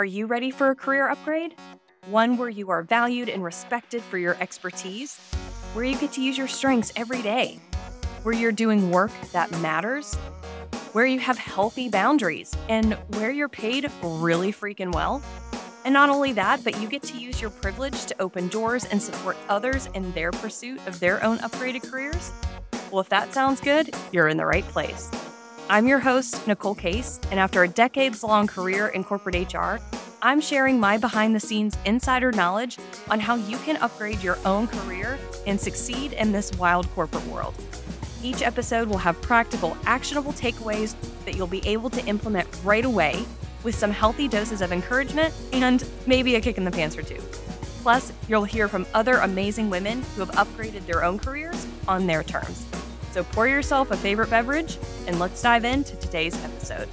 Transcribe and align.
Are 0.00 0.04
you 0.06 0.24
ready 0.24 0.50
for 0.50 0.70
a 0.70 0.74
career 0.74 1.10
upgrade? 1.10 1.56
One 2.06 2.38
where 2.38 2.48
you 2.48 2.70
are 2.70 2.82
valued 2.82 3.28
and 3.28 3.44
respected 3.44 4.00
for 4.00 4.16
your 4.16 4.34
expertise, 4.40 5.18
where 5.74 5.84
you 5.84 5.94
get 5.98 6.12
to 6.12 6.22
use 6.22 6.38
your 6.38 6.48
strengths 6.48 6.90
every 6.96 7.20
day, 7.20 7.60
where 8.22 8.34
you're 8.34 8.50
doing 8.50 8.90
work 8.90 9.10
that 9.32 9.50
matters, 9.60 10.14
where 10.94 11.04
you 11.04 11.18
have 11.18 11.36
healthy 11.36 11.90
boundaries, 11.90 12.56
and 12.70 12.94
where 13.16 13.30
you're 13.30 13.50
paid 13.50 13.92
really 14.02 14.54
freaking 14.54 14.90
well. 14.94 15.22
And 15.84 15.92
not 15.92 16.08
only 16.08 16.32
that, 16.32 16.64
but 16.64 16.80
you 16.80 16.88
get 16.88 17.02
to 17.02 17.18
use 17.18 17.38
your 17.38 17.50
privilege 17.50 18.06
to 18.06 18.22
open 18.22 18.48
doors 18.48 18.86
and 18.86 19.02
support 19.02 19.36
others 19.50 19.86
in 19.92 20.12
their 20.12 20.30
pursuit 20.30 20.80
of 20.86 20.98
their 20.98 21.22
own 21.22 21.40
upgraded 21.40 21.82
careers. 21.90 22.32
Well, 22.90 23.02
if 23.02 23.10
that 23.10 23.34
sounds 23.34 23.60
good, 23.60 23.94
you're 24.12 24.28
in 24.28 24.38
the 24.38 24.46
right 24.46 24.64
place. 24.64 25.10
I'm 25.70 25.86
your 25.86 26.00
host, 26.00 26.48
Nicole 26.48 26.74
Case, 26.74 27.20
and 27.30 27.38
after 27.38 27.62
a 27.62 27.68
decades 27.68 28.24
long 28.24 28.48
career 28.48 28.88
in 28.88 29.04
corporate 29.04 29.54
HR, 29.54 29.76
I'm 30.20 30.40
sharing 30.40 30.80
my 30.80 30.98
behind 30.98 31.32
the 31.32 31.38
scenes 31.38 31.78
insider 31.84 32.32
knowledge 32.32 32.76
on 33.08 33.20
how 33.20 33.36
you 33.36 33.56
can 33.58 33.76
upgrade 33.76 34.20
your 34.20 34.36
own 34.44 34.66
career 34.66 35.16
and 35.46 35.60
succeed 35.60 36.14
in 36.14 36.32
this 36.32 36.50
wild 36.54 36.90
corporate 36.90 37.24
world. 37.28 37.54
Each 38.20 38.42
episode 38.42 38.88
will 38.88 38.98
have 38.98 39.22
practical, 39.22 39.76
actionable 39.86 40.32
takeaways 40.32 40.96
that 41.24 41.36
you'll 41.36 41.46
be 41.46 41.64
able 41.64 41.88
to 41.90 42.04
implement 42.06 42.48
right 42.64 42.84
away 42.84 43.24
with 43.62 43.76
some 43.76 43.92
healthy 43.92 44.26
doses 44.26 44.62
of 44.62 44.72
encouragement 44.72 45.32
and 45.52 45.88
maybe 46.04 46.34
a 46.34 46.40
kick 46.40 46.58
in 46.58 46.64
the 46.64 46.72
pants 46.72 46.96
or 46.96 47.02
two. 47.02 47.22
Plus, 47.82 48.12
you'll 48.28 48.42
hear 48.42 48.66
from 48.66 48.86
other 48.92 49.18
amazing 49.18 49.70
women 49.70 50.02
who 50.16 50.24
have 50.24 50.32
upgraded 50.32 50.84
their 50.86 51.04
own 51.04 51.16
careers 51.16 51.64
on 51.86 52.08
their 52.08 52.24
terms. 52.24 52.66
So 53.12 53.24
pour 53.24 53.48
yourself 53.48 53.90
a 53.90 53.96
favorite 53.96 54.30
beverage 54.30 54.78
and 55.06 55.18
let's 55.18 55.42
dive 55.42 55.64
into 55.64 55.96
today's 55.96 56.36
episode. 56.44 56.88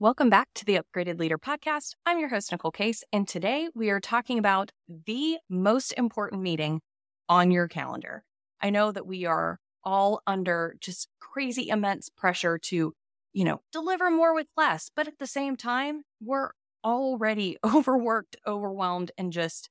Welcome 0.00 0.30
back 0.30 0.48
to 0.54 0.64
the 0.64 0.78
Upgraded 0.78 1.18
Leader 1.18 1.38
Podcast. 1.38 1.94
I'm 2.06 2.20
your 2.20 2.28
host, 2.28 2.52
Nicole 2.52 2.70
Case, 2.70 3.02
and 3.12 3.26
today 3.26 3.68
we 3.74 3.90
are 3.90 3.98
talking 3.98 4.38
about 4.38 4.70
the 4.88 5.38
most 5.48 5.92
important 5.92 6.40
meeting 6.40 6.80
on 7.28 7.50
your 7.50 7.66
calendar. 7.66 8.22
I 8.60 8.70
know 8.70 8.92
that 8.92 9.06
we 9.06 9.24
are 9.24 9.58
all 9.82 10.20
under 10.26 10.76
just 10.80 11.08
crazy 11.20 11.68
immense 11.68 12.10
pressure 12.10 12.58
to, 12.58 12.92
you 13.32 13.44
know, 13.44 13.60
deliver 13.72 14.08
more 14.08 14.34
with 14.34 14.46
less, 14.56 14.88
but 14.94 15.08
at 15.08 15.18
the 15.18 15.26
same 15.26 15.56
time, 15.56 16.02
we're 16.20 16.50
already 16.84 17.56
overworked, 17.64 18.36
overwhelmed, 18.46 19.10
and 19.18 19.32
just 19.32 19.70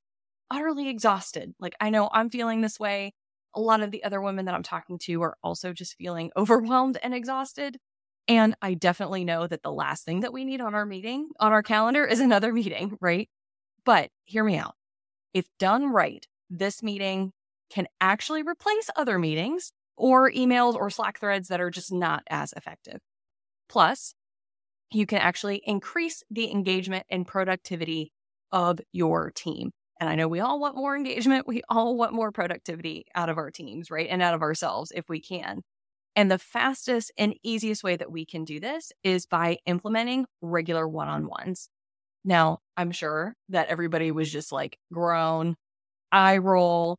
utterly 0.49 0.89
exhausted. 0.89 1.53
Like, 1.59 1.75
I 1.79 1.89
know 1.89 2.09
I'm 2.11 2.29
feeling 2.29 2.61
this 2.61 2.79
way. 2.79 3.13
A 3.55 3.61
lot 3.61 3.81
of 3.81 3.91
the 3.91 4.03
other 4.03 4.21
women 4.21 4.45
that 4.45 4.55
I'm 4.55 4.63
talking 4.63 4.99
to 4.99 5.21
are 5.23 5.37
also 5.43 5.73
just 5.73 5.95
feeling 5.97 6.31
overwhelmed 6.37 6.97
and 7.01 7.13
exhausted. 7.13 7.77
And 8.27 8.55
I 8.61 8.73
definitely 8.73 9.23
know 9.23 9.47
that 9.47 9.63
the 9.63 9.71
last 9.71 10.03
thing 10.03 10.19
that 10.21 10.33
we 10.33 10.43
need 10.43 10.61
on 10.61 10.75
our 10.75 10.85
meeting, 10.85 11.29
on 11.39 11.53
our 11.53 11.63
calendar, 11.63 12.05
is 12.05 12.19
another 12.19 12.51
meeting, 12.53 12.97
right? 13.01 13.29
But 13.85 14.09
hear 14.25 14.43
me 14.43 14.57
out. 14.57 14.75
If 15.33 15.45
done 15.59 15.91
right, 15.91 16.25
this 16.49 16.83
meeting 16.83 17.31
can 17.69 17.87
actually 18.01 18.43
replace 18.43 18.89
other 18.95 19.19
meetings 19.19 19.71
or 19.97 20.31
emails 20.31 20.75
or 20.75 20.89
Slack 20.89 21.19
threads 21.19 21.47
that 21.49 21.59
are 21.59 21.69
just 21.69 21.91
not 21.91 22.23
as 22.29 22.53
effective. 22.53 22.99
Plus, 23.67 24.13
you 24.91 25.05
can 25.05 25.19
actually 25.19 25.61
increase 25.65 26.23
the 26.29 26.51
engagement 26.51 27.05
and 27.09 27.27
productivity 27.27 28.11
of 28.51 28.79
your 28.91 29.31
team. 29.31 29.71
And 29.99 30.09
I 30.09 30.15
know 30.15 30.27
we 30.27 30.39
all 30.39 30.59
want 30.59 30.75
more 30.75 30.95
engagement. 30.95 31.47
We 31.47 31.61
all 31.69 31.97
want 31.97 32.13
more 32.13 32.31
productivity 32.31 33.05
out 33.15 33.29
of 33.29 33.37
our 33.37 33.51
teams, 33.51 33.89
right? 33.89 34.07
And 34.09 34.21
out 34.21 34.33
of 34.33 34.41
ourselves 34.41 34.91
if 34.95 35.09
we 35.09 35.19
can. 35.19 35.61
And 36.15 36.31
the 36.31 36.39
fastest 36.39 37.11
and 37.17 37.35
easiest 37.43 37.83
way 37.83 37.95
that 37.95 38.11
we 38.11 38.25
can 38.25 38.43
do 38.43 38.59
this 38.59 38.91
is 39.03 39.25
by 39.25 39.57
implementing 39.65 40.25
regular 40.41 40.87
one 40.87 41.07
on 41.07 41.27
ones. 41.27 41.69
Now, 42.25 42.59
I'm 42.75 42.91
sure 42.91 43.35
that 43.49 43.67
everybody 43.67 44.11
was 44.11 44.31
just 44.31 44.51
like 44.51 44.77
groan, 44.91 45.55
eye 46.11 46.37
roll, 46.37 46.97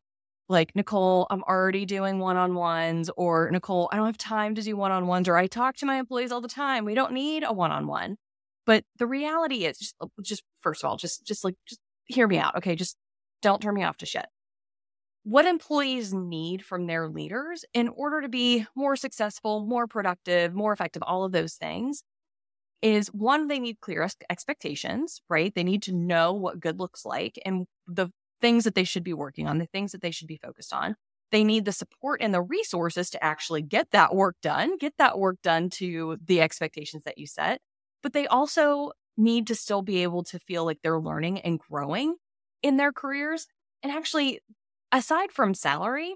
like, 0.48 0.75
Nicole, 0.75 1.26
I'm 1.31 1.42
already 1.44 1.84
doing 1.84 2.19
one 2.19 2.36
on 2.36 2.54
ones, 2.54 3.10
or 3.16 3.50
Nicole, 3.50 3.88
I 3.92 3.97
don't 3.97 4.06
have 4.06 4.19
time 4.19 4.54
to 4.54 4.62
do 4.62 4.76
one 4.76 4.92
on 4.92 5.06
ones, 5.06 5.28
or 5.28 5.36
I 5.36 5.47
talk 5.47 5.76
to 5.76 5.86
my 5.86 5.97
employees 5.97 6.32
all 6.32 6.41
the 6.41 6.48
time. 6.48 6.84
We 6.84 6.94
don't 6.94 7.12
need 7.12 7.44
a 7.44 7.53
one 7.53 7.70
on 7.70 7.86
one. 7.86 8.16
But 8.66 8.84
the 8.98 9.06
reality 9.06 9.64
is 9.64 9.78
just, 9.78 9.94
just 10.22 10.42
first 10.60 10.84
of 10.84 10.91
all, 10.91 10.97
just, 10.97 11.26
just 11.26 11.44
like, 11.44 11.54
just 11.66 11.81
hear 12.06 12.26
me 12.26 12.38
out. 12.38 12.56
Okay. 12.56 12.76
Just 12.76 12.97
don't 13.42 13.62
turn 13.62 13.75
me 13.75 13.84
off 13.84 13.97
to 13.98 14.06
shit. 14.06 14.26
What 15.25 15.47
employees 15.47 16.14
need 16.14 16.65
from 16.65 16.86
their 16.86 17.09
leaders 17.09 17.65
in 17.75 17.88
order 17.88 18.22
to 18.22 18.28
be 18.28 18.66
more 18.75 18.97
successful, 18.97 19.66
more 19.66 19.86
productive, 19.86 20.54
more 20.54 20.72
effective, 20.72 21.03
all 21.03 21.25
of 21.25 21.32
those 21.32 21.54
things 21.54 22.03
is 22.80 23.09
one, 23.09 23.48
they 23.48 23.59
need 23.59 23.80
clear 23.80 24.09
expectations, 24.30 25.20
right? 25.28 25.54
They 25.54 25.65
need 25.65 25.82
to 25.82 25.92
know 25.92 26.32
what 26.32 26.60
good 26.60 26.78
looks 26.78 27.04
like. 27.04 27.38
And 27.44 27.66
the 27.86 28.09
things 28.41 28.65
that 28.65 28.75
they 28.75 28.84
should 28.84 29.04
be 29.04 29.15
working 29.15 29.47
on, 29.47 29.59
the 29.59 29.66
things 29.66 29.93
that 29.93 30.03
they 30.03 30.10
should 30.10 30.28
be 30.28 30.37
focused 30.43 30.72
on. 30.72 30.97
They 31.31 31.44
need 31.44 31.65
the 31.65 31.72
support 31.72 32.22
and 32.22 32.32
the 32.32 32.41
resources 32.41 33.10
to 33.10 33.22
actually 33.22 33.62
get 33.62 33.91
that 33.91 34.15
work 34.15 34.37
done, 34.43 34.78
get 34.78 34.94
that 34.99 35.19
work 35.19 35.37
done 35.43 35.69
to 35.71 36.16
the 36.25 36.41
expectations 36.41 37.04
that 37.04 37.19
you 37.19 37.27
set. 37.27 37.60
But 38.03 38.12
they 38.12 38.27
also 38.27 38.93
need 39.16 39.47
to 39.48 39.54
still 39.54 39.82
be 39.82 40.03
able 40.03 40.22
to 40.25 40.38
feel 40.38 40.65
like 40.65 40.78
they're 40.82 41.00
learning 41.00 41.41
and 41.41 41.59
growing 41.59 42.16
in 42.62 42.77
their 42.77 42.93
careers. 42.93 43.47
And 43.82 43.93
actually, 43.93 44.41
aside 44.91 45.32
from 45.32 45.53
salary, 45.54 46.15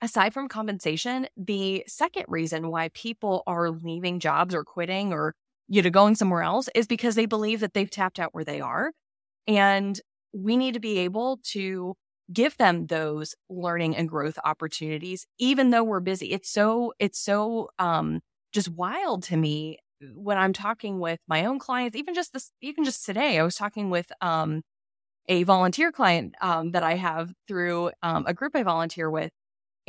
aside 0.00 0.34
from 0.34 0.48
compensation, 0.48 1.26
the 1.36 1.84
second 1.86 2.26
reason 2.28 2.70
why 2.70 2.90
people 2.90 3.42
are 3.46 3.70
leaving 3.70 4.20
jobs 4.20 4.54
or 4.54 4.62
quitting 4.62 5.12
or 5.12 5.34
you 5.66 5.82
know 5.82 5.90
going 5.90 6.14
somewhere 6.14 6.42
else 6.42 6.68
is 6.74 6.86
because 6.86 7.14
they 7.14 7.26
believe 7.26 7.60
that 7.60 7.74
they've 7.74 7.90
tapped 7.90 8.18
out 8.18 8.34
where 8.34 8.44
they 8.44 8.60
are 8.60 8.92
and 9.46 10.00
we 10.32 10.56
need 10.56 10.74
to 10.74 10.80
be 10.80 10.98
able 10.98 11.38
to 11.42 11.94
give 12.32 12.56
them 12.58 12.86
those 12.86 13.34
learning 13.48 13.96
and 13.96 14.08
growth 14.08 14.38
opportunities 14.44 15.26
even 15.38 15.70
though 15.70 15.84
we're 15.84 16.00
busy. 16.00 16.32
It's 16.32 16.50
so 16.50 16.92
it's 16.98 17.18
so 17.18 17.70
um 17.78 18.20
just 18.52 18.68
wild 18.70 19.22
to 19.24 19.36
me 19.36 19.78
when 20.14 20.38
i'm 20.38 20.52
talking 20.52 21.00
with 21.00 21.18
my 21.28 21.44
own 21.44 21.58
clients 21.58 21.96
even 21.96 22.14
just 22.14 22.32
this 22.32 22.52
even 22.60 22.84
just 22.84 23.04
today 23.04 23.38
i 23.38 23.42
was 23.42 23.56
talking 23.56 23.90
with 23.90 24.10
um 24.20 24.62
a 25.28 25.42
volunteer 25.42 25.92
client 25.92 26.34
um, 26.40 26.70
that 26.72 26.82
i 26.84 26.94
have 26.94 27.32
through 27.48 27.90
um, 28.02 28.24
a 28.26 28.34
group 28.34 28.54
i 28.54 28.62
volunteer 28.62 29.10
with 29.10 29.30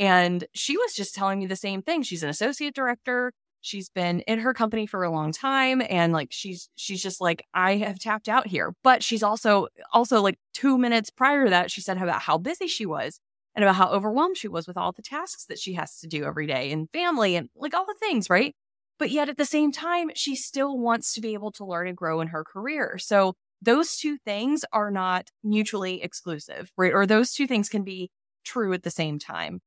and 0.00 0.46
she 0.54 0.78
was 0.78 0.94
just 0.94 1.14
telling 1.14 1.38
me 1.38 1.46
the 1.46 1.56
same 1.56 1.82
thing. 1.82 2.02
She's 2.02 2.22
an 2.22 2.30
associate 2.30 2.74
director 2.74 3.32
she's 3.60 3.88
been 3.88 4.20
in 4.20 4.38
her 4.40 4.54
company 4.54 4.86
for 4.86 5.02
a 5.04 5.10
long 5.10 5.32
time 5.32 5.82
and 5.88 6.12
like 6.12 6.28
she's 6.30 6.68
she's 6.76 7.02
just 7.02 7.20
like 7.20 7.44
i 7.54 7.76
have 7.76 7.98
tapped 7.98 8.28
out 8.28 8.46
here. 8.46 8.74
But 8.82 9.02
she's 9.02 9.22
also 9.22 9.68
also 9.92 10.20
like 10.20 10.38
two 10.54 10.78
minutes 10.78 11.10
prior 11.10 11.44
to 11.44 11.50
that 11.50 11.70
she 11.70 11.80
said 11.80 12.00
about 12.00 12.22
how 12.22 12.38
busy 12.38 12.66
she 12.66 12.86
was 12.86 13.20
and 13.54 13.64
about 13.64 13.76
how 13.76 13.90
overwhelmed 13.90 14.36
she 14.36 14.48
was 14.48 14.66
with 14.66 14.76
all 14.76 14.92
the 14.92 15.02
tasks 15.02 15.46
that 15.46 15.58
she 15.58 15.74
has 15.74 15.98
to 16.00 16.06
do 16.06 16.24
every 16.24 16.46
day 16.46 16.72
and 16.72 16.88
family 16.92 17.36
and 17.36 17.48
like 17.54 17.74
all 17.74 17.86
the 17.86 17.96
things 18.00 18.30
right? 18.30 18.54
But 18.98 19.10
yet 19.10 19.28
at 19.28 19.36
the 19.36 19.44
same 19.44 19.72
time 19.72 20.10
she 20.14 20.36
still 20.36 20.78
wants 20.78 21.14
to 21.14 21.20
be 21.20 21.34
able 21.34 21.52
to 21.52 21.64
learn 21.64 21.88
and 21.88 21.96
grow 21.96 22.20
in 22.20 22.28
her 22.28 22.44
career. 22.44 22.98
So 22.98 23.34
those 23.62 23.96
two 23.96 24.16
things 24.18 24.64
are 24.72 24.90
not 24.90 25.28
mutually 25.44 26.02
exclusive 26.02 26.70
right? 26.76 26.92
Or 26.92 27.06
those 27.06 27.32
two 27.32 27.46
things 27.46 27.68
can 27.68 27.82
be 27.82 28.10
true 28.44 28.72
at 28.72 28.82
the 28.82 28.90
same 28.90 29.18
time. 29.18 29.60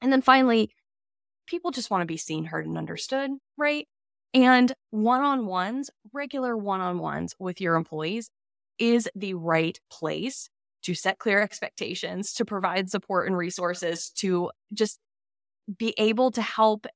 And 0.00 0.12
then 0.12 0.22
finally 0.22 0.70
people 1.48 1.70
just 1.70 1.90
want 1.90 2.02
to 2.02 2.06
be 2.06 2.16
seen, 2.16 2.44
heard, 2.44 2.66
and 2.66 2.78
understood, 2.78 3.30
right? 3.56 3.86
And 4.34 4.72
one 4.90 5.22
on 5.22 5.46
ones, 5.46 5.90
regular 6.12 6.56
one 6.56 6.80
on 6.80 6.98
ones 6.98 7.34
with 7.38 7.60
your 7.60 7.74
employees 7.74 8.30
is 8.78 9.08
the 9.16 9.34
right 9.34 9.78
place 9.90 10.50
to 10.82 10.94
set 10.94 11.18
clear 11.18 11.40
expectations, 11.40 12.34
to 12.34 12.44
provide 12.44 12.90
support 12.90 13.26
and 13.26 13.36
resources, 13.36 14.10
to 14.10 14.50
just 14.72 14.98
be 15.78 15.94
able 15.98 16.30
to 16.30 16.42
help 16.42 16.86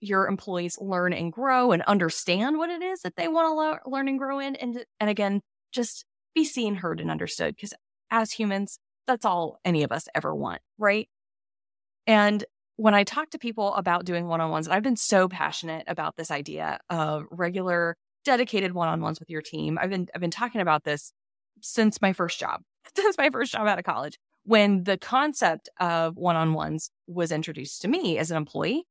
your 0.00 0.26
employees 0.26 0.78
learn 0.80 1.12
and 1.12 1.32
grow 1.32 1.72
and 1.72 1.82
understand 1.82 2.58
what 2.58 2.70
it 2.70 2.82
is 2.82 3.00
that 3.02 3.16
they 3.16 3.28
want 3.28 3.46
to 3.46 3.52
lo- 3.52 3.96
learn 3.96 4.08
and 4.08 4.18
grow 4.18 4.38
in. 4.38 4.56
And, 4.56 4.84
and 5.00 5.10
again, 5.10 5.40
just 5.72 6.04
be 6.34 6.44
seen, 6.44 6.76
heard, 6.76 7.00
and 7.00 7.10
understood. 7.10 7.54
Because 7.56 7.74
as 8.10 8.32
humans, 8.32 8.78
that's 9.06 9.24
all 9.24 9.58
any 9.64 9.82
of 9.82 9.92
us 9.92 10.08
ever 10.14 10.34
want, 10.34 10.60
right? 10.78 11.08
And 12.06 12.44
when 12.76 12.94
I 12.94 13.04
talk 13.04 13.30
to 13.30 13.38
people 13.38 13.74
about 13.74 14.04
doing 14.04 14.26
one 14.26 14.40
on 14.40 14.50
ones, 14.50 14.68
I've 14.68 14.82
been 14.82 14.96
so 14.96 15.28
passionate 15.28 15.84
about 15.86 16.16
this 16.16 16.30
idea 16.30 16.78
of 16.90 17.24
regular, 17.30 17.96
dedicated 18.24 18.72
one 18.72 18.88
on 18.88 19.00
ones 19.00 19.20
with 19.20 19.30
your 19.30 19.42
team. 19.42 19.78
I've 19.80 19.90
been 19.90 20.08
I've 20.14 20.20
been 20.20 20.30
talking 20.30 20.60
about 20.60 20.84
this 20.84 21.12
since 21.60 22.00
my 22.00 22.12
first 22.12 22.38
job, 22.38 22.62
since 22.96 23.16
my 23.18 23.30
first 23.30 23.52
job 23.52 23.66
out 23.66 23.78
of 23.78 23.84
college, 23.84 24.18
when 24.44 24.84
the 24.84 24.98
concept 24.98 25.68
of 25.80 26.16
one 26.16 26.36
on 26.36 26.54
ones 26.54 26.90
was 27.06 27.32
introduced 27.32 27.82
to 27.82 27.88
me 27.88 28.18
as 28.18 28.30
an 28.30 28.36
employee. 28.36 28.84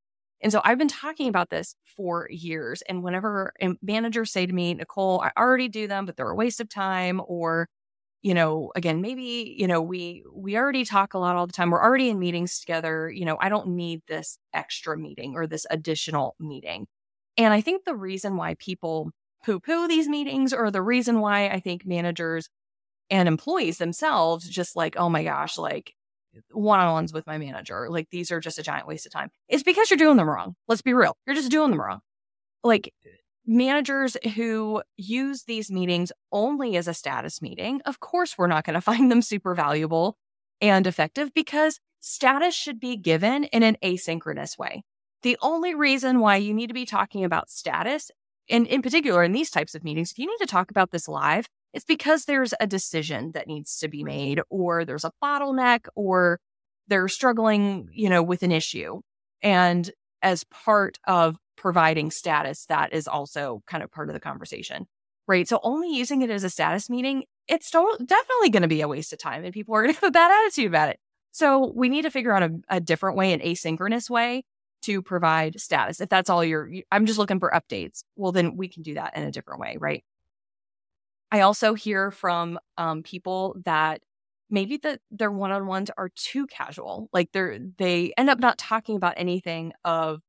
And 0.43 0.51
so 0.51 0.61
I've 0.63 0.79
been 0.79 0.87
talking 0.87 1.27
about 1.27 1.51
this 1.51 1.75
for 1.95 2.27
years. 2.31 2.81
And 2.89 3.03
whenever 3.03 3.53
managers 3.81 4.31
say 4.31 4.47
to 4.47 4.53
me, 4.53 4.73
Nicole, 4.73 5.21
I 5.21 5.31
already 5.39 5.69
do 5.69 5.87
them, 5.87 6.05
but 6.05 6.17
they're 6.17 6.29
a 6.29 6.35
waste 6.35 6.59
of 6.59 6.67
time, 6.67 7.21
or 7.27 7.67
you 8.21 8.33
know, 8.33 8.71
again, 8.75 9.01
maybe, 9.01 9.55
you 9.57 9.67
know, 9.67 9.81
we 9.81 10.23
we 10.33 10.57
already 10.57 10.85
talk 10.85 11.13
a 11.13 11.17
lot 11.19 11.35
all 11.35 11.47
the 11.47 11.53
time. 11.53 11.71
We're 11.71 11.83
already 11.83 12.09
in 12.09 12.19
meetings 12.19 12.59
together. 12.59 13.09
You 13.09 13.25
know, 13.25 13.37
I 13.39 13.49
don't 13.49 13.69
need 13.69 14.01
this 14.07 14.37
extra 14.53 14.97
meeting 14.97 15.35
or 15.35 15.47
this 15.47 15.65
additional 15.71 16.35
meeting. 16.39 16.87
And 17.37 17.53
I 17.53 17.61
think 17.61 17.85
the 17.85 17.95
reason 17.95 18.37
why 18.37 18.55
people 18.59 19.11
poo 19.43 19.59
poo 19.59 19.87
these 19.87 20.07
meetings 20.07 20.53
or 20.53 20.69
the 20.71 20.81
reason 20.81 21.19
why 21.19 21.47
I 21.49 21.59
think 21.59 21.85
managers 21.85 22.49
and 23.09 23.27
employees 23.27 23.77
themselves 23.77 24.47
just 24.47 24.75
like, 24.75 24.95
oh 24.97 25.09
my 25.09 25.23
gosh, 25.23 25.57
like 25.57 25.93
one 26.51 26.79
on 26.79 26.93
ones 26.93 27.13
with 27.13 27.27
my 27.27 27.37
manager, 27.37 27.89
like 27.89 28.09
these 28.11 28.31
are 28.31 28.39
just 28.39 28.59
a 28.59 28.63
giant 28.63 28.87
waste 28.87 29.05
of 29.05 29.11
time. 29.11 29.29
It's 29.49 29.63
because 29.63 29.89
you're 29.89 29.97
doing 29.97 30.17
them 30.17 30.29
wrong. 30.29 30.55
Let's 30.67 30.81
be 30.81 30.93
real. 30.93 31.17
You're 31.25 31.35
just 31.35 31.51
doing 31.51 31.71
them 31.71 31.81
wrong. 31.81 31.99
Like 32.63 32.93
managers 33.45 34.17
who 34.35 34.81
use 34.97 35.43
these 35.43 35.71
meetings 35.71 36.11
only 36.31 36.77
as 36.77 36.87
a 36.87 36.93
status 36.93 37.41
meeting, 37.41 37.81
of 37.85 37.99
course, 37.99 38.37
we're 38.37 38.47
not 38.47 38.65
going 38.65 38.73
to 38.75 38.81
find 38.81 39.11
them 39.11 39.21
super 39.21 39.55
valuable 39.55 40.17
and 40.59 40.85
effective 40.85 41.33
because 41.33 41.79
status 41.99 42.55
should 42.55 42.79
be 42.79 42.95
given 42.95 43.45
in 43.45 43.63
an 43.63 43.77
asynchronous 43.83 44.57
way. 44.57 44.83
The 45.23 45.37
only 45.41 45.75
reason 45.75 46.19
why 46.19 46.37
you 46.37 46.53
need 46.53 46.67
to 46.67 46.73
be 46.73 46.85
talking 46.85 47.23
about 47.23 47.49
status, 47.49 48.09
and 48.49 48.65
in 48.67 48.81
particular 48.81 49.23
in 49.23 49.33
these 49.33 49.51
types 49.51 49.75
of 49.75 49.83
meetings, 49.83 50.11
if 50.11 50.19
you 50.19 50.25
need 50.25 50.39
to 50.39 50.47
talk 50.47 50.71
about 50.71 50.91
this 50.91 51.07
live, 51.07 51.47
it's 51.73 51.85
because 51.85 52.25
there's 52.25 52.53
a 52.59 52.67
decision 52.67 53.31
that 53.33 53.47
needs 53.47 53.77
to 53.79 53.87
be 53.87 54.03
made, 54.03 54.41
or 54.49 54.83
there's 54.83 55.05
a 55.05 55.11
bottleneck, 55.23 55.87
or 55.95 56.39
they're 56.87 57.07
struggling, 57.07 57.87
you 57.93 58.09
know, 58.09 58.21
with 58.21 58.43
an 58.43 58.51
issue. 58.51 58.99
And 59.41 59.89
as 60.21 60.43
part 60.43 60.97
of 61.07 61.37
providing 61.61 62.09
status, 62.09 62.65
that 62.65 62.91
is 62.91 63.07
also 63.07 63.61
kind 63.67 63.83
of 63.83 63.91
part 63.91 64.09
of 64.09 64.15
the 64.15 64.19
conversation, 64.19 64.87
right? 65.27 65.47
So 65.47 65.59
only 65.61 65.95
using 65.95 66.23
it 66.23 66.31
as 66.31 66.43
a 66.43 66.49
status 66.49 66.89
meeting, 66.89 67.25
it's 67.47 67.69
definitely 67.69 68.49
going 68.49 68.63
to 68.63 68.67
be 68.67 68.81
a 68.81 68.87
waste 68.87 69.13
of 69.13 69.19
time 69.19 69.45
and 69.45 69.53
people 69.53 69.75
are 69.75 69.83
going 69.83 69.93
to 69.93 70.01
have 70.01 70.07
a 70.07 70.11
bad 70.11 70.31
attitude 70.31 70.65
about 70.65 70.89
it. 70.89 70.99
So 71.31 71.71
we 71.75 71.87
need 71.87 72.01
to 72.01 72.09
figure 72.09 72.33
out 72.33 72.41
a, 72.41 72.51
a 72.67 72.79
different 72.79 73.15
way, 73.15 73.31
an 73.31 73.41
asynchronous 73.41 74.09
way 74.09 74.43
to 74.81 75.03
provide 75.03 75.61
status. 75.61 76.01
If 76.01 76.09
that's 76.09 76.31
all 76.31 76.43
you're, 76.43 76.67
I'm 76.91 77.05
just 77.05 77.19
looking 77.19 77.39
for 77.39 77.51
updates. 77.51 78.03
Well, 78.15 78.31
then 78.31 78.57
we 78.57 78.67
can 78.67 78.81
do 78.81 78.95
that 78.95 79.15
in 79.15 79.21
a 79.21 79.31
different 79.31 79.61
way, 79.61 79.77
right? 79.79 80.03
I 81.31 81.41
also 81.41 81.75
hear 81.75 82.09
from 82.09 82.57
um, 82.79 83.03
people 83.03 83.55
that 83.65 84.01
maybe 84.49 84.77
that 84.77 84.99
their 85.11 85.31
one-on-ones 85.31 85.91
are 85.95 86.09
too 86.15 86.47
casual. 86.47 87.07
Like 87.13 87.31
they're 87.31 87.59
they 87.77 88.13
end 88.17 88.31
up 88.31 88.39
not 88.39 88.57
talking 88.57 88.95
about 88.95 89.13
anything 89.15 89.73
of 89.85 90.21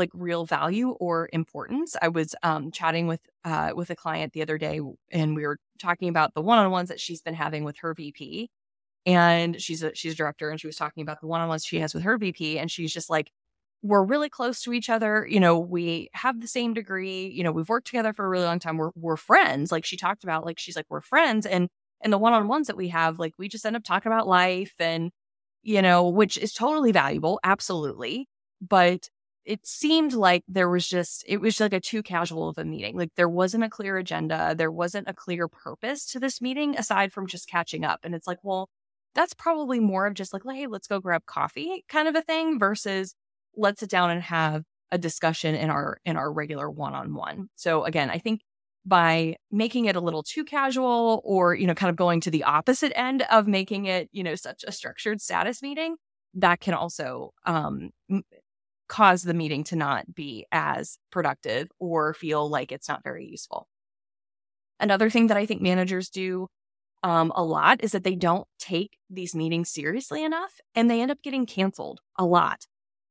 like 0.00 0.10
real 0.14 0.46
value 0.46 0.90
or 0.92 1.28
importance. 1.32 1.96
I 2.02 2.08
was 2.08 2.34
um, 2.42 2.72
chatting 2.72 3.06
with 3.06 3.20
uh, 3.44 3.72
with 3.76 3.90
a 3.90 3.96
client 3.96 4.32
the 4.32 4.42
other 4.42 4.58
day, 4.58 4.80
and 5.12 5.36
we 5.36 5.46
were 5.46 5.58
talking 5.80 6.08
about 6.08 6.34
the 6.34 6.42
one-on-ones 6.42 6.88
that 6.88 7.00
she's 7.00 7.22
been 7.22 7.34
having 7.34 7.64
with 7.64 7.78
her 7.78 7.94
VP. 7.94 8.50
And 9.06 9.60
she's 9.60 9.82
a 9.82 9.94
she's 9.94 10.14
a 10.14 10.16
director, 10.16 10.50
and 10.50 10.60
she 10.60 10.66
was 10.66 10.76
talking 10.76 11.02
about 11.02 11.20
the 11.20 11.26
one-on-ones 11.28 11.64
she 11.64 11.80
has 11.80 11.94
with 11.94 12.02
her 12.04 12.18
VP, 12.18 12.58
and 12.58 12.70
she's 12.70 12.92
just 12.92 13.10
like, 13.10 13.30
"We're 13.82 14.04
really 14.04 14.28
close 14.28 14.62
to 14.62 14.72
each 14.74 14.90
other. 14.90 15.26
You 15.28 15.40
know, 15.40 15.58
we 15.58 16.10
have 16.14 16.40
the 16.40 16.48
same 16.48 16.74
degree. 16.74 17.28
You 17.28 17.44
know, 17.44 17.52
we've 17.52 17.68
worked 17.68 17.86
together 17.86 18.12
for 18.12 18.26
a 18.26 18.28
really 18.28 18.44
long 18.44 18.58
time. 18.58 18.76
We're 18.76 18.90
we're 18.96 19.16
friends. 19.16 19.72
Like 19.72 19.84
she 19.86 19.96
talked 19.96 20.24
about, 20.24 20.44
like 20.46 20.58
she's 20.58 20.76
like 20.76 20.86
we're 20.90 21.00
friends, 21.00 21.46
and 21.46 21.68
and 22.02 22.12
the 22.12 22.18
one-on-ones 22.18 22.66
that 22.68 22.76
we 22.76 22.88
have, 22.88 23.18
like 23.18 23.34
we 23.38 23.48
just 23.48 23.64
end 23.66 23.76
up 23.76 23.84
talking 23.84 24.12
about 24.12 24.28
life 24.28 24.74
and." 24.80 25.10
You 25.62 25.82
know, 25.82 26.08
which 26.08 26.38
is 26.38 26.54
totally 26.54 26.90
valuable, 26.92 27.38
absolutely. 27.44 28.28
But 28.62 29.10
it 29.44 29.66
seemed 29.66 30.12
like 30.12 30.42
there 30.48 30.68
was 30.68 30.86
just 30.86 31.24
it 31.26 31.38
was 31.38 31.60
like 31.60 31.72
a 31.72 31.80
too 31.80 32.02
casual 32.02 32.48
of 32.48 32.58
a 32.58 32.64
meeting 32.64 32.96
like 32.96 33.10
there 33.16 33.28
wasn't 33.28 33.64
a 33.64 33.68
clear 33.68 33.96
agenda 33.96 34.54
there 34.56 34.70
wasn't 34.70 35.08
a 35.08 35.14
clear 35.14 35.48
purpose 35.48 36.04
to 36.04 36.20
this 36.20 36.40
meeting 36.40 36.76
aside 36.76 37.12
from 37.12 37.26
just 37.26 37.48
catching 37.48 37.84
up 37.84 38.00
and 38.02 38.14
it's 38.14 38.26
like 38.26 38.38
well 38.42 38.68
that's 39.14 39.34
probably 39.34 39.80
more 39.80 40.06
of 40.06 40.14
just 40.14 40.32
like 40.32 40.42
hey 40.50 40.66
let's 40.66 40.86
go 40.86 41.00
grab 41.00 41.24
coffee 41.26 41.84
kind 41.88 42.08
of 42.08 42.14
a 42.14 42.22
thing 42.22 42.58
versus 42.58 43.14
let's 43.56 43.80
sit 43.80 43.90
down 43.90 44.10
and 44.10 44.22
have 44.22 44.62
a 44.92 44.98
discussion 44.98 45.54
in 45.54 45.70
our 45.70 45.98
in 46.04 46.16
our 46.16 46.32
regular 46.32 46.68
one-on-one. 46.68 47.48
So 47.54 47.84
again 47.84 48.10
i 48.10 48.18
think 48.18 48.40
by 48.84 49.36
making 49.50 49.84
it 49.84 49.96
a 49.96 50.00
little 50.00 50.22
too 50.22 50.44
casual 50.44 51.20
or 51.24 51.54
you 51.54 51.66
know 51.66 51.74
kind 51.74 51.90
of 51.90 51.96
going 51.96 52.20
to 52.20 52.30
the 52.30 52.44
opposite 52.44 52.92
end 52.98 53.22
of 53.30 53.46
making 53.46 53.86
it 53.86 54.08
you 54.12 54.22
know 54.22 54.34
such 54.34 54.64
a 54.66 54.72
structured 54.72 55.20
status 55.20 55.62
meeting 55.62 55.96
that 56.34 56.60
can 56.60 56.74
also 56.74 57.32
um, 57.44 57.90
cause 58.90 59.22
the 59.22 59.32
meeting 59.32 59.64
to 59.64 59.76
not 59.76 60.14
be 60.14 60.44
as 60.52 60.98
productive 61.10 61.68
or 61.78 62.12
feel 62.12 62.50
like 62.50 62.72
it's 62.72 62.88
not 62.88 63.04
very 63.04 63.24
useful. 63.24 63.68
Another 64.80 65.08
thing 65.08 65.28
that 65.28 65.36
I 65.36 65.46
think 65.46 65.62
managers 65.62 66.10
do 66.10 66.48
um, 67.02 67.32
a 67.34 67.44
lot 67.44 67.82
is 67.84 67.92
that 67.92 68.04
they 68.04 68.16
don't 68.16 68.46
take 68.58 68.98
these 69.08 69.34
meetings 69.34 69.70
seriously 69.70 70.24
enough 70.24 70.52
and 70.74 70.90
they 70.90 71.00
end 71.00 71.10
up 71.10 71.22
getting 71.22 71.46
canceled 71.46 72.00
a 72.18 72.26
lot. 72.26 72.66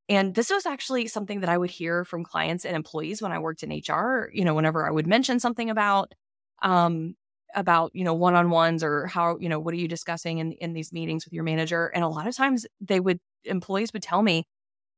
And 0.09 0.35
this 0.35 0.49
was 0.49 0.65
actually 0.65 1.07
something 1.07 1.39
that 1.39 1.49
I 1.49 1.57
would 1.57 1.71
hear 1.71 2.03
from 2.03 2.23
clients 2.23 2.65
and 2.65 2.75
employees 2.75 3.21
when 3.21 3.31
I 3.31 3.39
worked 3.39 3.63
in 3.63 3.71
HR. 3.71 4.29
You 4.33 4.43
know, 4.43 4.55
whenever 4.55 4.85
I 4.85 4.91
would 4.91 5.07
mention 5.07 5.39
something 5.39 5.69
about, 5.69 6.13
um, 6.61 7.15
about 7.55 7.91
you 7.93 8.03
know 8.03 8.13
one-on-ones 8.13 8.83
or 8.83 9.07
how 9.07 9.37
you 9.39 9.49
know 9.49 9.59
what 9.59 9.73
are 9.73 9.77
you 9.77 9.87
discussing 9.87 10.37
in 10.39 10.51
in 10.53 10.73
these 10.73 10.91
meetings 10.91 11.25
with 11.25 11.33
your 11.33 11.43
manager, 11.43 11.87
and 11.87 12.03
a 12.03 12.07
lot 12.07 12.27
of 12.27 12.35
times 12.35 12.65
they 12.81 12.99
would 12.99 13.19
employees 13.45 13.93
would 13.93 14.03
tell 14.03 14.21
me, 14.21 14.45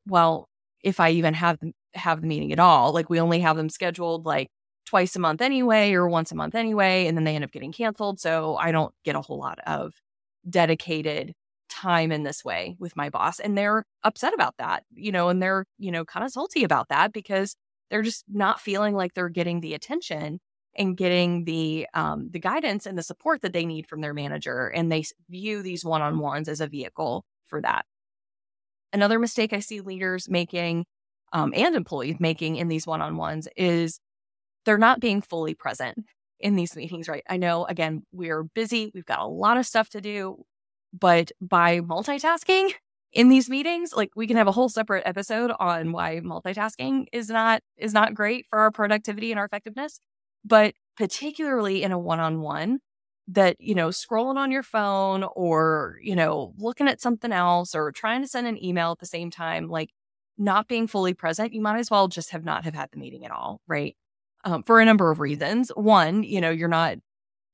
well, 0.08 0.50
if 0.84 1.00
I 1.00 1.12
even 1.12 1.34
have 1.34 1.60
them 1.60 1.74
have 1.94 2.22
the 2.22 2.28
meeting 2.28 2.52
at 2.52 2.60
all. 2.60 2.94
Like 2.94 3.10
we 3.10 3.20
only 3.20 3.40
have 3.40 3.58
them 3.58 3.70
scheduled 3.70 4.26
like 4.26 4.50
twice 4.86 5.16
a 5.16 5.20
month 5.20 5.42
anyway 5.42 5.94
or 5.94 6.08
once 6.08 6.32
a 6.32 6.36
month 6.36 6.56
anyway 6.56 7.06
and 7.08 7.18
then 7.18 7.24
they 7.24 7.36
end 7.36 7.44
up 7.44 7.52
getting 7.52 7.72
canceled 7.72 8.20
so 8.20 8.58
I 8.58 8.72
don't 8.72 8.94
get 9.06 9.16
a 9.16 9.22
whole 9.22 9.40
lot 9.40 9.60
of 9.66 9.94
dedicated 10.50 11.34
time 11.70 12.12
in 12.12 12.24
this 12.24 12.44
way 12.44 12.76
with 12.80 12.96
my 12.98 13.10
boss 13.10 13.40
and 13.40 13.58
they're 13.58 13.86
upset 14.04 14.34
about 14.34 14.56
that 14.58 14.84
you 14.94 15.12
know 15.12 15.30
and 15.30 15.42
they're 15.42 15.66
you 15.78 15.92
know 15.92 16.04
kind 16.04 16.26
of 16.26 16.32
salty 16.32 16.64
about 16.64 16.90
that 16.90 17.14
because 17.14 17.56
they're 17.90 18.02
just 18.02 18.26
not 18.28 18.60
feeling 18.60 18.96
like 18.96 19.14
they're 19.14 19.30
getting 19.30 19.62
the 19.62 19.74
attention 19.74 20.40
and 20.76 20.98
getting 20.98 21.46
the 21.46 21.88
um, 21.94 22.30
the 22.32 22.40
guidance 22.40 22.86
and 22.86 22.98
the 22.98 23.04
support 23.04 23.42
that 23.42 23.54
they 23.54 23.66
need 23.66 23.88
from 23.88 24.02
their 24.02 24.14
manager 24.14 24.68
and 24.68 24.92
they 24.92 25.04
view 25.30 25.62
these 25.62 25.86
one-on-ones 25.86 26.50
as 26.50 26.60
a 26.60 26.68
vehicle 26.68 27.24
for 27.48 27.62
that 27.62 27.86
Another 28.94 29.20
mistake 29.20 29.54
I 29.54 29.60
see 29.60 29.82
leaders 29.82 30.30
making 30.30 30.86
um, 31.34 31.54
and 31.56 31.76
employees 31.76 32.18
making 32.20 32.58
in 32.58 32.68
these 32.68 32.86
one 32.86 33.02
on 33.02 33.16
ones 33.18 33.48
is 33.56 34.00
they're 34.66 34.78
not 34.78 35.00
being 35.00 35.22
fully 35.22 35.54
present 35.54 36.06
in 36.40 36.56
these 36.56 36.76
meetings, 36.76 37.08
right? 37.08 37.24
I 37.30 37.38
know, 37.38 37.66
again, 37.66 38.04
we're 38.12 38.44
busy, 38.44 38.92
we've 38.94 39.06
got 39.06 39.20
a 39.20 39.28
lot 39.28 39.58
of 39.58 39.66
stuff 39.66 39.90
to 39.90 40.02
do, 40.02 40.44
but 40.94 41.32
by 41.40 41.80
multitasking 41.80 42.74
in 43.14 43.30
these 43.30 43.50
meetings, 43.50 43.94
like 43.94 44.12
we 44.16 44.28
can 44.28 44.38
have 44.38 44.48
a 44.48 44.52
whole 44.52 44.70
separate 44.70 45.04
episode 45.06 45.52
on 45.60 45.92
why 45.92 46.20
multitasking 46.24 47.06
is 47.12 47.30
not 47.30 47.62
is 47.78 47.94
not 47.94 48.14
great 48.14 48.46
for 48.50 48.60
our 48.60 48.72
productivity 48.72 49.32
and 49.32 49.40
our 49.40 49.46
effectiveness, 49.46 50.00
but 50.46 50.74
particularly 50.98 51.84
in 51.84 51.92
a 51.92 52.00
one-on-one, 52.00 52.80
that, 53.34 53.56
you 53.60 53.76
know, 53.76 53.90
scrolling 53.90 54.38
on 54.38 54.52
your 54.52 54.64
phone 54.64 55.24
or, 55.36 55.98
you 56.02 56.16
know, 56.16 56.54
looking 56.58 56.88
at 56.88 57.02
something 57.02 57.32
else 57.32 57.74
or 57.76 57.92
trying 57.92 58.22
to 58.22 58.28
send 58.28 58.48
an 58.48 58.64
email 58.64 58.92
at 58.92 59.00
the 59.00 59.06
same 59.06 59.32
time, 59.32 59.70
like 59.70 59.90
not 60.38 60.68
being 60.68 60.88
fully 60.88 61.14
present, 61.14 61.54
you 61.54 61.62
might 61.62 61.80
as 61.80 61.92
well 61.92 62.08
just 62.08 62.32
have 62.32 62.44
not 62.44 62.66
have 62.66 62.74
had 62.74 62.90
the 62.92 63.00
meeting 63.00 63.26
at 63.26 63.32
all, 63.32 63.62
right? 63.68 63.96
Um, 64.44 64.64
for 64.64 64.82
a 64.82 64.86
number 64.86 65.12
of 65.12 65.20
reasons. 65.20 65.72
One, 65.76 66.24
you 66.24 66.42
know, 66.42 66.50
you're 66.50 66.68
not, 66.68 66.98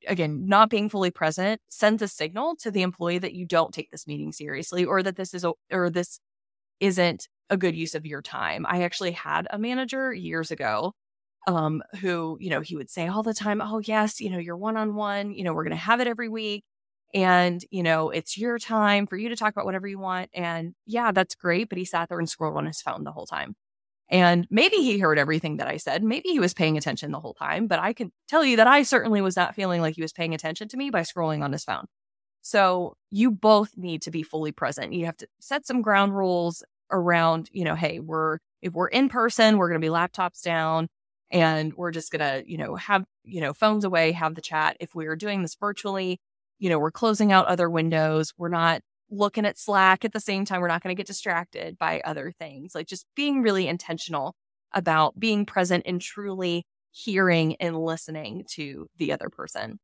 again, 0.08 0.48
not 0.48 0.70
being 0.70 0.90
fully 0.90 1.12
present 1.12 1.62
sends 1.70 2.02
a 2.02 2.08
signal 2.08 2.56
to 2.58 2.72
the 2.72 2.82
employee 2.82 3.20
that 3.20 3.34
you 3.34 3.46
don't 3.46 3.74
take 3.74 3.92
this 3.92 4.08
meeting 4.08 4.32
seriously 4.32 4.86
or 4.86 5.04
that 5.04 5.16
this 5.16 5.34
is, 5.34 5.44
a, 5.44 5.52
or 5.72 5.90
this 5.90 6.20
isn't 6.80 7.28
a 7.50 7.58
good 7.58 7.76
use 7.76 7.94
of 7.94 8.06
your 8.06 8.22
time. 8.22 8.66
I 8.68 8.84
actually 8.84 9.12
had 9.12 9.48
a 9.52 9.58
manager 9.60 10.14
years 10.14 10.52
ago 10.52 10.94
um, 11.48 11.84
who, 12.01 12.38
you 12.42 12.50
know, 12.51 12.62
he 12.62 12.75
would 12.75 12.89
say 12.89 13.08
all 13.08 13.24
the 13.24 13.34
time, 13.34 13.62
Oh, 13.62 13.80
yes, 13.80 14.22
you 14.22 14.30
know, 14.30 14.38
you're 14.39 14.58
one 14.58 14.77
on 14.77 14.96
one, 14.96 15.32
you 15.34 15.44
know, 15.44 15.54
we're 15.54 15.63
going 15.63 15.72
to 15.72 15.77
have 15.77 16.01
it 16.01 16.08
every 16.08 16.30
week. 16.30 16.63
And, 17.13 17.63
you 17.72 17.84
know, 17.84 18.10
it's 18.12 18.38
your 18.38 18.60
time 18.60 19.08
for 19.08 19.18
you 19.18 19.30
to 19.30 19.36
talk 19.38 19.54
about 19.54 19.66
whatever 19.66 19.88
you 19.88 20.00
want. 20.00 20.30
And 20.34 20.75
yeah, 20.86 21.12
that's 21.13 21.36
great. 21.36 21.70
But 21.70 21.77
he 21.80 21.86
sat 21.86 22.10
there 22.10 22.20
and 22.20 22.30
scrolled 22.30 22.58
on 22.58 22.66
his 22.66 22.82
phone 22.82 23.06
the 23.06 23.13
whole 23.13 23.25
time. 23.25 23.56
And 24.10 24.48
maybe 24.51 24.77
he 24.77 25.00
heard 25.00 25.20
everything 25.20 25.58
that 25.58 25.68
I 25.68 25.77
said. 25.77 26.04
Maybe 26.04 26.30
he 26.30 26.39
was 26.39 26.54
paying 26.54 26.77
attention 26.77 27.12
the 27.12 27.20
whole 27.20 27.34
time. 27.36 27.68
But 27.68 27.80
I 27.80 27.94
can 27.94 28.12
tell 28.30 28.46
you 28.46 28.58
that 28.58 28.68
I 28.68 28.84
certainly 28.84 29.22
was 29.22 29.36
not 29.36 29.56
feeling 29.56 29.82
like 29.82 29.96
he 29.96 30.01
was 30.01 30.13
paying 30.13 30.34
attention 30.34 30.70
to 30.70 30.77
me 30.77 30.89
by 30.89 31.01
scrolling 31.01 31.44
on 31.44 31.51
his 31.54 31.66
phone. 31.66 31.86
So 32.42 32.96
you 33.12 33.32
both 33.32 33.72
need 33.77 34.01
to 34.04 34.12
be 34.12 34.24
fully 34.24 34.51
present. 34.51 34.94
You 34.94 35.06
have 35.06 35.18
to 35.18 35.27
set 35.39 35.68
some 35.68 35.82
ground 35.82 36.16
rules 36.16 36.63
around, 36.92 37.50
you 37.51 37.66
know, 37.66 37.75
hey, 37.75 38.00
we're, 38.00 38.39
if 38.62 38.74
we're 38.74 38.88
in 38.88 39.10
person, 39.10 39.58
we're 39.58 39.70
going 39.70 39.82
to 39.82 39.86
be 39.86 39.92
laptops 39.92 40.42
down 40.42 40.88
and 41.32 41.74
we're 41.74 41.92
just 41.92 42.12
going 42.12 42.20
to, 42.20 42.50
you 42.50 42.58
know, 42.58 42.76
have, 42.76 43.06
you 43.24 43.42
know, 43.42 43.54
phones 43.54 43.84
away, 43.84 44.12
have 44.14 44.36
the 44.36 44.42
chat. 44.42 44.78
If 44.80 44.96
we 44.96 45.08
are 45.08 45.16
doing 45.16 45.42
this 45.42 45.56
virtually, 45.56 46.20
you 46.60 46.70
know, 46.70 46.80
we're 46.80 46.92
closing 46.92 47.32
out 47.32 47.48
other 47.48 47.70
windows. 47.70 48.34
We're 48.38 48.50
not 48.50 48.82
looking 49.10 49.46
at 49.46 49.58
Slack 49.58 50.04
at 50.06 50.14
the 50.14 50.20
same 50.20 50.46
time. 50.46 50.62
We're 50.62 50.68
not 50.68 50.84
going 50.84 50.96
to 50.96 51.00
get 51.00 51.08
distracted 51.08 51.78
by 51.78 52.02
other 52.04 52.34
things. 52.38 52.74
Like 52.76 52.88
just 52.88 53.06
being 53.16 53.42
really 53.42 53.68
intentional 53.68 54.36
about 54.74 55.20
being 55.20 55.46
present 55.46 55.84
and 55.86 56.02
truly 56.02 56.66
hearing 56.92 57.56
and 57.58 57.78
listening 57.78 58.46
to 58.52 58.88
the 58.98 59.12
other 59.12 59.30
person. 59.30 59.80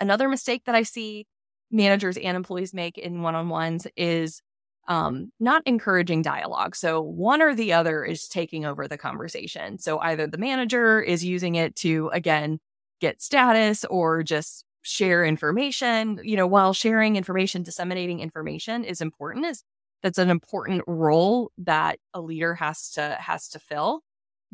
Another 0.00 0.28
mistake 0.28 0.62
that 0.66 0.74
I 0.74 0.82
see 0.82 1.26
managers 1.70 2.16
and 2.16 2.36
employees 2.36 2.74
make 2.74 2.98
in 2.98 3.22
one 3.22 3.34
on 3.34 3.48
ones 3.48 3.86
is 3.96 4.42
um, 4.88 5.30
not 5.38 5.62
encouraging 5.66 6.22
dialogue. 6.22 6.74
So 6.74 7.00
one 7.00 7.42
or 7.42 7.54
the 7.54 7.74
other 7.74 8.04
is 8.04 8.26
taking 8.26 8.64
over 8.64 8.88
the 8.88 8.98
conversation. 8.98 9.78
So 9.78 9.98
either 10.00 10.26
the 10.26 10.38
manager 10.38 11.00
is 11.00 11.24
using 11.24 11.54
it 11.54 11.76
to, 11.76 12.08
again, 12.12 12.58
get 13.00 13.22
status 13.22 13.84
or 13.84 14.22
just 14.22 14.64
share 14.80 15.24
information. 15.24 16.20
You 16.24 16.36
know, 16.36 16.46
while 16.46 16.72
sharing 16.72 17.16
information, 17.16 17.62
disseminating 17.62 18.20
information 18.20 18.82
is 18.82 19.02
important, 19.02 19.44
is 19.44 19.62
that's 20.02 20.18
an 20.18 20.30
important 20.30 20.82
role 20.86 21.52
that 21.58 21.98
a 22.14 22.20
leader 22.20 22.54
has 22.54 22.90
to 22.92 23.16
has 23.20 23.48
to 23.48 23.58
fill. 23.58 24.02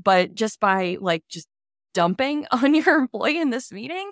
But 0.03 0.35
just 0.35 0.59
by 0.59 0.99
like 1.01 1.23
just 1.29 1.47
dumping 1.93 2.47
on 2.51 2.75
your 2.75 2.99
employee 2.99 3.39
in 3.39 3.51
this 3.51 3.71
meeting, 3.71 4.11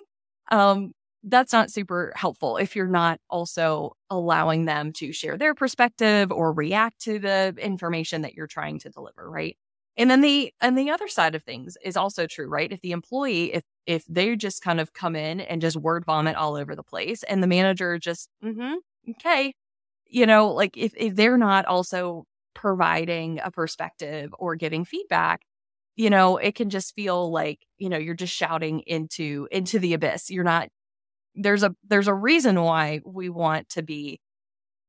um, 0.51 0.93
that's 1.23 1.53
not 1.53 1.71
super 1.71 2.11
helpful 2.15 2.57
if 2.57 2.75
you're 2.75 2.87
not 2.87 3.19
also 3.29 3.95
allowing 4.09 4.65
them 4.65 4.91
to 4.93 5.13
share 5.13 5.37
their 5.37 5.53
perspective 5.55 6.31
or 6.31 6.51
react 6.53 6.99
to 7.01 7.19
the 7.19 7.55
information 7.57 8.21
that 8.23 8.33
you're 8.35 8.47
trying 8.47 8.79
to 8.79 8.89
deliver, 8.89 9.29
right? 9.29 9.57
And 9.97 10.09
then 10.09 10.21
the 10.21 10.51
and 10.59 10.77
the 10.77 10.89
other 10.89 11.07
side 11.07 11.35
of 11.35 11.43
things 11.43 11.77
is 11.83 11.95
also 11.97 12.25
true, 12.27 12.47
right? 12.47 12.71
If 12.71 12.81
the 12.81 12.91
employee, 12.91 13.53
if 13.53 13.63
if 13.85 14.05
they 14.07 14.35
just 14.35 14.61
kind 14.63 14.79
of 14.81 14.93
come 14.93 15.15
in 15.15 15.39
and 15.41 15.61
just 15.61 15.77
word 15.77 16.05
vomit 16.05 16.35
all 16.35 16.55
over 16.55 16.75
the 16.75 16.83
place, 16.83 17.23
and 17.23 17.43
the 17.43 17.47
manager 17.47 17.97
just, 17.99 18.29
mm-hmm, 18.43 18.75
okay, 19.11 19.53
you 20.07 20.25
know, 20.25 20.49
like 20.51 20.77
if 20.77 20.93
if 20.97 21.15
they're 21.15 21.37
not 21.37 21.65
also 21.65 22.25
providing 22.55 23.39
a 23.43 23.51
perspective 23.51 24.33
or 24.39 24.55
giving 24.55 24.85
feedback, 24.85 25.41
you 25.95 26.09
know, 26.09 26.37
it 26.37 26.55
can 26.55 26.69
just 26.69 26.95
feel 26.95 27.31
like 27.31 27.59
you 27.77 27.89
know 27.89 27.97
you're 27.97 28.15
just 28.15 28.33
shouting 28.35 28.81
into 28.81 29.47
into 29.51 29.79
the 29.79 29.93
abyss. 29.93 30.29
You're 30.29 30.43
not. 30.43 30.69
There's 31.35 31.63
a 31.63 31.75
there's 31.87 32.07
a 32.07 32.13
reason 32.13 32.61
why 32.61 33.01
we 33.05 33.29
want 33.29 33.69
to 33.69 33.81
be 33.83 34.19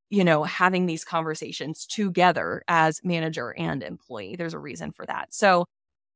you 0.09 0.23
know, 0.23 0.43
having 0.43 0.85
these 0.85 1.03
conversations 1.03 1.85
together 1.85 2.63
as 2.67 3.01
manager 3.03 3.53
and 3.57 3.83
employee. 3.83 4.35
There's 4.35 4.53
a 4.53 4.59
reason 4.59 4.91
for 4.91 5.05
that. 5.07 5.33
So 5.33 5.65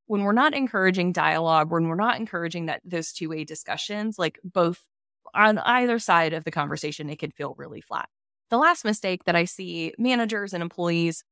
when 0.06 0.24
we're 0.24 0.32
not 0.32 0.54
encouraging 0.54 1.12
dialogue, 1.12 1.72
when 1.72 1.88
we're 1.88 1.96
not 1.96 2.20
encouraging 2.20 2.68
that 2.68 2.82
those 2.86 3.12
two 3.12 3.30
way 3.30 3.44
discussions, 3.44 4.18
like 4.20 4.40
both 4.44 4.80
on 5.34 5.58
either 5.60 6.00
side 6.00 6.34
of 6.34 6.44
the 6.44 6.52
conversation, 6.52 7.10
it 7.10 7.20
can 7.20 7.32
feel 7.32 7.56
really 7.58 7.82
flat. 7.82 8.10
The 8.50 8.58
last 8.58 8.86
mistake 8.86 9.26
that 9.26 9.36
I 9.36 9.46
see 9.46 9.94
managers 9.98 10.54
and 10.54 10.64
employees 10.64 11.24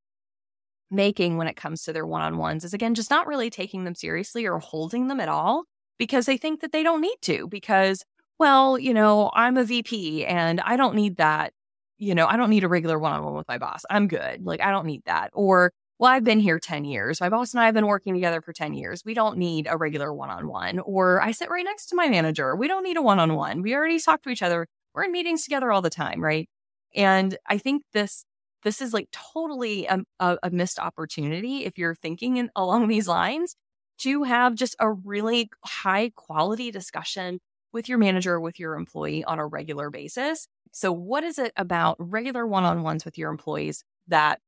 making 0.90 1.36
when 1.36 1.48
it 1.48 1.56
comes 1.56 1.82
to 1.84 1.92
their 1.92 2.06
one 2.06 2.22
on 2.22 2.38
ones 2.38 2.64
is 2.64 2.74
again, 2.74 2.94
just 2.94 3.10
not 3.10 3.26
really 3.26 3.50
taking 3.50 3.84
them 3.84 3.94
seriously 3.94 4.46
or 4.46 4.58
holding 4.58 5.08
them 5.08 5.20
at 5.20 5.28
all 5.28 5.64
because 5.98 6.26
they 6.26 6.36
think 6.36 6.60
that 6.60 6.72
they 6.72 6.82
don't 6.82 7.00
need 7.00 7.18
to 7.22 7.48
because 7.48 8.04
well, 8.38 8.78
you 8.78 8.94
know, 8.94 9.30
I'm 9.34 9.56
a 9.56 9.64
VP 9.64 10.24
and 10.26 10.60
I 10.60 10.76
don't 10.76 10.94
need 10.94 11.16
that 11.16 11.52
you 11.98 12.14
know, 12.14 12.26
I 12.26 12.36
don't 12.36 12.50
need 12.50 12.64
a 12.64 12.68
regular 12.68 12.98
one 12.98 13.12
on 13.12 13.24
one 13.24 13.34
with 13.34 13.48
my 13.48 13.58
boss. 13.58 13.84
I'm 13.90 14.08
good. 14.08 14.44
Like, 14.44 14.60
I 14.60 14.70
don't 14.70 14.86
need 14.86 15.02
that. 15.06 15.30
Or, 15.34 15.72
well, 15.98 16.10
I've 16.10 16.24
been 16.24 16.38
here 16.38 16.60
10 16.60 16.84
years. 16.84 17.20
My 17.20 17.28
boss 17.28 17.52
and 17.52 17.60
I 17.60 17.66
have 17.66 17.74
been 17.74 17.88
working 17.88 18.14
together 18.14 18.40
for 18.40 18.52
10 18.52 18.72
years. 18.72 19.02
We 19.04 19.14
don't 19.14 19.36
need 19.36 19.66
a 19.68 19.76
regular 19.76 20.14
one 20.14 20.30
on 20.30 20.46
one. 20.46 20.78
Or 20.78 21.20
I 21.20 21.32
sit 21.32 21.50
right 21.50 21.64
next 21.64 21.86
to 21.86 21.96
my 21.96 22.08
manager. 22.08 22.54
We 22.54 22.68
don't 22.68 22.84
need 22.84 22.96
a 22.96 23.02
one 23.02 23.18
on 23.18 23.34
one. 23.34 23.62
We 23.62 23.74
already 23.74 23.98
talk 23.98 24.22
to 24.22 24.30
each 24.30 24.42
other. 24.42 24.68
We're 24.94 25.04
in 25.04 25.12
meetings 25.12 25.42
together 25.42 25.72
all 25.72 25.82
the 25.82 25.90
time. 25.90 26.22
Right. 26.22 26.48
And 26.94 27.36
I 27.46 27.58
think 27.58 27.82
this, 27.92 28.24
this 28.62 28.80
is 28.80 28.92
like 28.92 29.08
totally 29.10 29.86
a, 29.86 29.98
a, 30.20 30.38
a 30.44 30.50
missed 30.50 30.78
opportunity 30.78 31.64
if 31.64 31.76
you're 31.76 31.96
thinking 31.96 32.36
in, 32.36 32.50
along 32.54 32.86
these 32.88 33.08
lines 33.08 33.56
to 33.98 34.22
have 34.22 34.54
just 34.54 34.76
a 34.78 34.92
really 34.92 35.50
high 35.64 36.12
quality 36.14 36.70
discussion 36.70 37.40
with 37.72 37.88
your 37.88 37.98
manager, 37.98 38.40
with 38.40 38.58
your 38.58 38.74
employee 38.74 39.24
on 39.24 39.38
a 39.38 39.46
regular 39.46 39.90
basis 39.90 40.48
so, 40.72 40.92
what 40.92 41.24
is 41.24 41.38
it 41.38 41.52
about 41.56 41.96
regular 41.98 42.46
one 42.46 42.64
on 42.64 42.82
ones 42.82 43.04
with 43.04 43.18
your 43.18 43.30
employees 43.30 43.84
that 44.08 44.40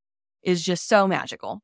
is 0.43 0.63
just 0.63 0.89
so 0.89 1.07
magical? 1.07 1.61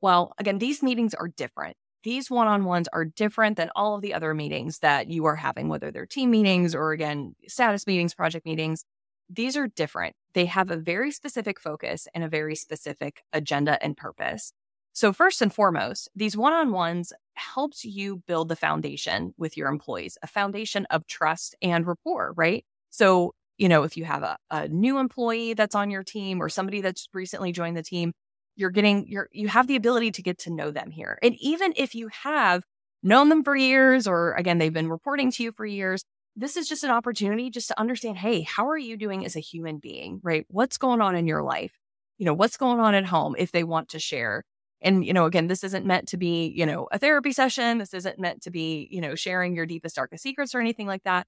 Well, 0.00 0.32
again, 0.38 0.58
these 0.58 0.82
meetings 0.82 1.14
are 1.14 1.28
different. 1.28 1.76
These 2.04 2.30
one 2.30 2.46
on 2.46 2.64
ones 2.64 2.88
are 2.92 3.04
different 3.04 3.56
than 3.56 3.70
all 3.74 3.96
of 3.96 4.02
the 4.02 4.14
other 4.14 4.34
meetings 4.34 4.78
that 4.80 5.08
you 5.10 5.24
are 5.24 5.36
having, 5.36 5.68
whether 5.68 5.90
they're 5.90 6.06
team 6.06 6.30
meetings 6.30 6.74
or, 6.74 6.92
again, 6.92 7.34
status 7.48 7.86
meetings, 7.86 8.14
project 8.14 8.46
meetings. 8.46 8.84
These 9.28 9.56
are 9.56 9.66
different. 9.66 10.14
They 10.34 10.46
have 10.46 10.70
a 10.70 10.76
very 10.76 11.10
specific 11.10 11.58
focus 11.58 12.06
and 12.14 12.22
a 12.22 12.28
very 12.28 12.54
specific 12.54 13.22
agenda 13.32 13.82
and 13.82 13.96
purpose. 13.96 14.52
So, 14.96 15.12
first 15.12 15.42
and 15.42 15.52
foremost, 15.52 16.08
these 16.16 16.38
one 16.38 16.54
on 16.54 16.72
ones 16.72 17.12
helps 17.34 17.84
you 17.84 18.22
build 18.26 18.48
the 18.48 18.56
foundation 18.56 19.34
with 19.36 19.54
your 19.54 19.68
employees, 19.68 20.16
a 20.22 20.26
foundation 20.26 20.86
of 20.86 21.06
trust 21.06 21.54
and 21.60 21.86
rapport, 21.86 22.32
right? 22.34 22.64
So, 22.88 23.34
you 23.58 23.68
know, 23.68 23.82
if 23.82 23.98
you 23.98 24.06
have 24.06 24.22
a, 24.22 24.38
a 24.50 24.68
new 24.68 24.96
employee 24.98 25.52
that's 25.52 25.74
on 25.74 25.90
your 25.90 26.02
team 26.02 26.40
or 26.40 26.48
somebody 26.48 26.80
that's 26.80 27.08
recently 27.12 27.52
joined 27.52 27.76
the 27.76 27.82
team, 27.82 28.12
you're 28.56 28.70
getting 28.70 29.06
you're 29.06 29.28
you 29.32 29.48
have 29.48 29.66
the 29.66 29.76
ability 29.76 30.12
to 30.12 30.22
get 30.22 30.38
to 30.38 30.50
know 30.50 30.70
them 30.70 30.90
here. 30.90 31.18
And 31.22 31.34
even 31.40 31.74
if 31.76 31.94
you 31.94 32.08
have 32.22 32.64
known 33.02 33.28
them 33.28 33.44
for 33.44 33.54
years 33.54 34.06
or 34.06 34.32
again 34.32 34.56
they've 34.56 34.72
been 34.72 34.88
reporting 34.88 35.30
to 35.32 35.42
you 35.42 35.52
for 35.52 35.66
years, 35.66 36.04
this 36.36 36.56
is 36.56 36.70
just 36.70 36.84
an 36.84 36.90
opportunity 36.90 37.50
just 37.50 37.68
to 37.68 37.78
understand, 37.78 38.16
hey, 38.16 38.40
how 38.40 38.66
are 38.70 38.78
you 38.78 38.96
doing 38.96 39.26
as 39.26 39.36
a 39.36 39.40
human 39.40 39.76
being, 39.76 40.20
right? 40.22 40.46
What's 40.48 40.78
going 40.78 41.02
on 41.02 41.14
in 41.16 41.26
your 41.26 41.42
life? 41.42 41.72
You 42.16 42.24
know, 42.24 42.34
what's 42.34 42.56
going 42.56 42.80
on 42.80 42.94
at 42.94 43.04
home 43.04 43.34
if 43.38 43.52
they 43.52 43.62
want 43.62 43.90
to 43.90 43.98
share. 43.98 44.42
And, 44.86 45.04
you 45.04 45.12
know, 45.12 45.26
again, 45.26 45.48
this 45.48 45.64
isn't 45.64 45.84
meant 45.84 46.08
to 46.08 46.16
be, 46.16 46.52
you 46.56 46.64
know, 46.64 46.88
a 46.92 46.98
therapy 46.98 47.32
session. 47.32 47.78
This 47.78 47.92
isn't 47.92 48.18
meant 48.18 48.40
to 48.42 48.50
be, 48.50 48.88
you 48.90 49.02
know, 49.02 49.14
sharing 49.14 49.54
your 49.54 49.66
deepest, 49.66 49.96
darkest 49.96 50.22
secrets 50.22 50.54
or 50.54 50.60
anything 50.60 50.86
like 50.86 51.02
that 51.04 51.26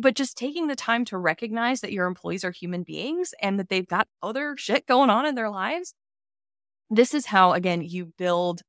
but 0.00 0.14
just 0.14 0.36
taking 0.36 0.66
the 0.66 0.76
time 0.76 1.04
to 1.06 1.18
recognize 1.18 1.80
that 1.80 1.92
your 1.92 2.06
employees 2.06 2.44
are 2.44 2.50
human 2.50 2.82
beings 2.82 3.34
and 3.42 3.58
that 3.58 3.68
they've 3.68 3.86
got 3.86 4.08
other 4.22 4.56
shit 4.56 4.86
going 4.86 5.10
on 5.10 5.26
in 5.26 5.34
their 5.34 5.50
lives. 5.50 5.94
This 6.88 7.14
is 7.14 7.26
how, 7.26 7.52
again, 7.52 7.82
you 7.82 8.06
build 8.06 8.62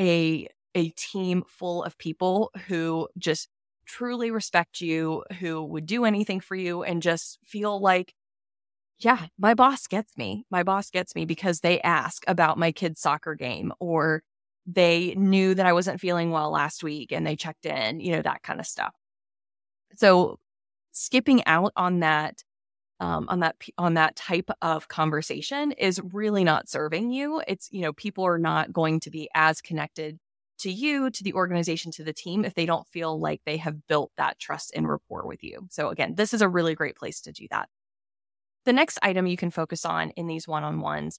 a, 0.00 0.48
a 0.74 0.88
team 0.90 1.44
full 1.46 1.84
of 1.84 1.98
people 1.98 2.50
who 2.66 3.08
just 3.18 3.48
truly 3.84 4.30
respect 4.30 4.80
you, 4.80 5.24
who 5.38 5.62
would 5.62 5.86
do 5.86 6.04
anything 6.04 6.40
for 6.40 6.56
you 6.56 6.82
and 6.82 7.02
just 7.02 7.38
feel 7.44 7.80
like, 7.80 8.14
yeah, 9.04 9.26
my 9.38 9.54
boss 9.54 9.86
gets 9.86 10.16
me. 10.16 10.44
My 10.50 10.62
boss 10.62 10.90
gets 10.90 11.14
me 11.14 11.24
because 11.24 11.60
they 11.60 11.80
ask 11.80 12.22
about 12.28 12.58
my 12.58 12.72
kid's 12.72 13.00
soccer 13.00 13.34
game 13.34 13.72
or 13.80 14.22
they 14.64 15.14
knew 15.16 15.54
that 15.54 15.66
I 15.66 15.72
wasn't 15.72 16.00
feeling 16.00 16.30
well 16.30 16.50
last 16.50 16.84
week 16.84 17.10
and 17.10 17.26
they 17.26 17.34
checked 17.34 17.66
in, 17.66 18.00
you 18.00 18.12
know, 18.12 18.22
that 18.22 18.42
kind 18.42 18.60
of 18.60 18.66
stuff. 18.66 18.94
So 19.96 20.38
skipping 20.92 21.44
out 21.46 21.72
on 21.76 22.00
that 22.00 22.42
um, 23.00 23.26
on 23.28 23.40
that 23.40 23.56
on 23.78 23.94
that 23.94 24.14
type 24.14 24.48
of 24.62 24.86
conversation 24.86 25.72
is 25.72 26.00
really 26.12 26.44
not 26.44 26.68
serving 26.68 27.10
you. 27.10 27.42
It's 27.48 27.68
you 27.72 27.82
know 27.82 27.92
people 27.92 28.24
are 28.24 28.38
not 28.38 28.72
going 28.72 29.00
to 29.00 29.10
be 29.10 29.28
as 29.34 29.60
connected 29.60 30.18
to 30.60 30.70
you, 30.70 31.10
to 31.10 31.24
the 31.24 31.34
organization, 31.34 31.90
to 31.92 32.04
the 32.04 32.12
team 32.12 32.44
if 32.44 32.54
they 32.54 32.66
don't 32.66 32.86
feel 32.86 33.18
like 33.18 33.40
they 33.44 33.56
have 33.56 33.88
built 33.88 34.12
that 34.16 34.38
trust 34.38 34.72
and 34.76 34.88
rapport 34.88 35.26
with 35.26 35.42
you. 35.42 35.66
So 35.70 35.88
again, 35.88 36.14
this 36.14 36.32
is 36.32 36.42
a 36.42 36.48
really 36.48 36.76
great 36.76 36.94
place 36.94 37.20
to 37.22 37.32
do 37.32 37.48
that. 37.50 37.68
The 38.64 38.72
next 38.72 38.98
item 39.02 39.26
you 39.26 39.36
can 39.36 39.50
focus 39.50 39.84
on 39.84 40.10
in 40.10 40.26
these 40.26 40.46
one-on-ones 40.46 41.18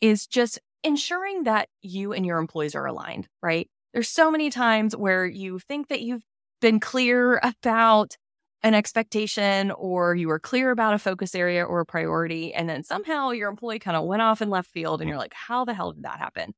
is 0.00 0.26
just 0.26 0.58
ensuring 0.84 1.44
that 1.44 1.68
you 1.82 2.12
and 2.12 2.24
your 2.24 2.38
employees 2.38 2.74
are 2.74 2.86
aligned, 2.86 3.28
right? 3.42 3.68
There's 3.92 4.08
so 4.08 4.30
many 4.30 4.50
times 4.50 4.96
where 4.96 5.26
you 5.26 5.58
think 5.58 5.88
that 5.88 6.02
you've 6.02 6.24
been 6.60 6.80
clear 6.80 7.40
about 7.42 8.16
an 8.62 8.74
expectation 8.74 9.70
or 9.70 10.14
you 10.16 10.28
were 10.28 10.40
clear 10.40 10.70
about 10.70 10.94
a 10.94 10.98
focus 10.98 11.34
area 11.34 11.64
or 11.64 11.80
a 11.80 11.86
priority 11.86 12.52
and 12.52 12.68
then 12.68 12.82
somehow 12.82 13.30
your 13.30 13.48
employee 13.48 13.78
kind 13.78 13.96
of 13.96 14.04
went 14.04 14.20
off 14.20 14.42
in 14.42 14.50
left 14.50 14.68
field 14.70 15.00
and 15.00 15.08
you're 15.08 15.18
like 15.18 15.32
how 15.32 15.64
the 15.64 15.72
hell 15.72 15.92
did 15.92 16.02
that 16.02 16.18
happen 16.18 16.52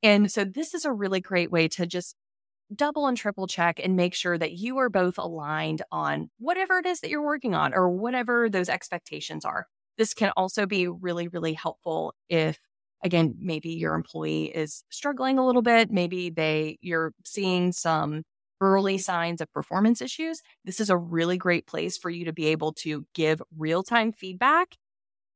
and 0.00 0.30
so 0.30 0.44
this 0.44 0.74
is 0.74 0.84
a 0.84 0.92
really 0.92 1.20
great 1.20 1.50
way 1.50 1.66
to 1.66 1.86
just 1.86 2.14
double 2.74 3.06
and 3.06 3.16
triple 3.16 3.46
check 3.46 3.80
and 3.82 3.96
make 3.96 4.14
sure 4.14 4.38
that 4.38 4.52
you 4.52 4.78
are 4.78 4.88
both 4.88 5.18
aligned 5.18 5.82
on 5.90 6.30
whatever 6.38 6.78
it 6.78 6.86
is 6.86 7.00
that 7.00 7.10
you're 7.10 7.22
working 7.24 7.54
on 7.54 7.74
or 7.74 7.90
whatever 7.90 8.48
those 8.48 8.68
expectations 8.68 9.44
are 9.44 9.66
this 9.98 10.14
can 10.14 10.32
also 10.36 10.66
be 10.66 10.86
really 10.88 11.28
really 11.28 11.52
helpful 11.52 12.14
if 12.28 12.58
again 13.04 13.34
maybe 13.40 13.70
your 13.70 13.94
employee 13.94 14.44
is 14.46 14.84
struggling 14.90 15.38
a 15.38 15.46
little 15.46 15.62
bit 15.62 15.90
maybe 15.90 16.30
they 16.30 16.78
you're 16.80 17.12
seeing 17.24 17.72
some 17.72 18.22
early 18.60 18.98
signs 18.98 19.40
of 19.40 19.52
performance 19.52 20.02
issues, 20.02 20.42
this 20.64 20.80
is 20.80 20.90
a 20.90 20.96
really 20.96 21.38
great 21.38 21.66
place 21.66 21.96
for 21.96 22.10
you 22.10 22.26
to 22.26 22.32
be 22.32 22.46
able 22.48 22.72
to 22.74 23.06
give 23.14 23.40
real 23.56 23.82
time 23.82 24.12
feedback, 24.12 24.76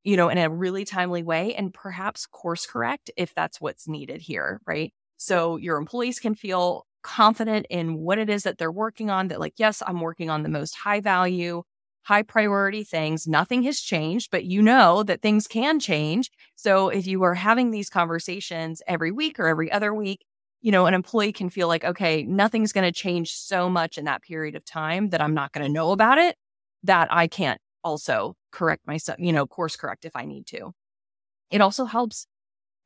you 0.04 0.16
know, 0.16 0.28
in 0.28 0.38
a 0.38 0.50
really 0.50 0.84
timely 0.84 1.22
way 1.22 1.54
and 1.54 1.72
perhaps 1.74 2.26
course 2.26 2.66
correct 2.66 3.10
if 3.16 3.34
that's 3.34 3.60
what's 3.60 3.88
needed 3.88 4.20
here, 4.20 4.60
right? 4.66 4.92
So 5.16 5.56
your 5.56 5.78
employees 5.78 6.18
can 6.20 6.34
feel 6.34 6.86
confident 7.04 7.66
in 7.70 7.96
what 7.99 8.18
it 8.18 8.30
is 8.30 8.44
that 8.44 8.58
they're 8.58 8.73
working 8.73 9.11
on 9.11 9.28
that, 9.28 9.40
like, 9.40 9.54
yes, 9.58 9.82
I'm 9.87 10.00
working 10.00 10.30
on 10.30 10.42
the 10.42 10.49
most 10.50 10.75
high 10.76 11.00
value, 11.00 11.62
high 12.04 12.23
priority 12.23 12.84
things. 12.84 13.28
Nothing 13.28 13.62
has 13.64 13.80
changed, 13.80 14.30
but 14.32 14.44
you 14.44 14.62
know 14.62 15.04
that 15.04 15.23
things 15.23 15.46
can 15.46 15.80
change. 15.80 16.30
So 16.56 16.88
if 16.90 17.06
you 17.06 17.23
are 17.25 17.34
having 17.34 17.70
these 17.70 17.90
conversations 17.90 18.82
every 18.88 19.12
week 19.12 19.38
or 19.40 19.46
every 19.49 19.70
other 19.73 19.94
week, 19.94 20.25
you 20.62 20.73
know, 20.73 20.87
an 20.87 20.94
employee 20.94 21.32
can 21.32 21.50
feel 21.50 21.68
like, 21.68 21.84
okay, 21.84 22.25
nothing's 22.25 22.73
going 22.73 22.87
to 22.90 22.92
change 22.92 23.32
so 23.32 23.68
much 23.70 23.99
in 23.99 24.06
that 24.06 24.23
period 24.23 24.56
of 24.56 24.64
time 24.64 25.11
that 25.11 25.20
I'm 25.23 25.34
not 25.34 25.52
going 25.52 25.66
to 25.66 25.73
know 25.73 25.92
about 25.92 26.18
it. 26.18 26.37
that 26.84 27.08
I 27.11 27.26
can't 27.26 27.61
also 27.82 28.37
correct 28.52 28.87
myself, 28.87 29.18
you 29.20 29.32
know, 29.32 29.46
course 29.46 29.76
correct 29.76 30.04
if 30.04 30.16
I 30.16 30.25
need 30.25 30.46
to. 30.49 30.73
It 31.50 31.61
also 31.61 31.84
helps 31.87 32.26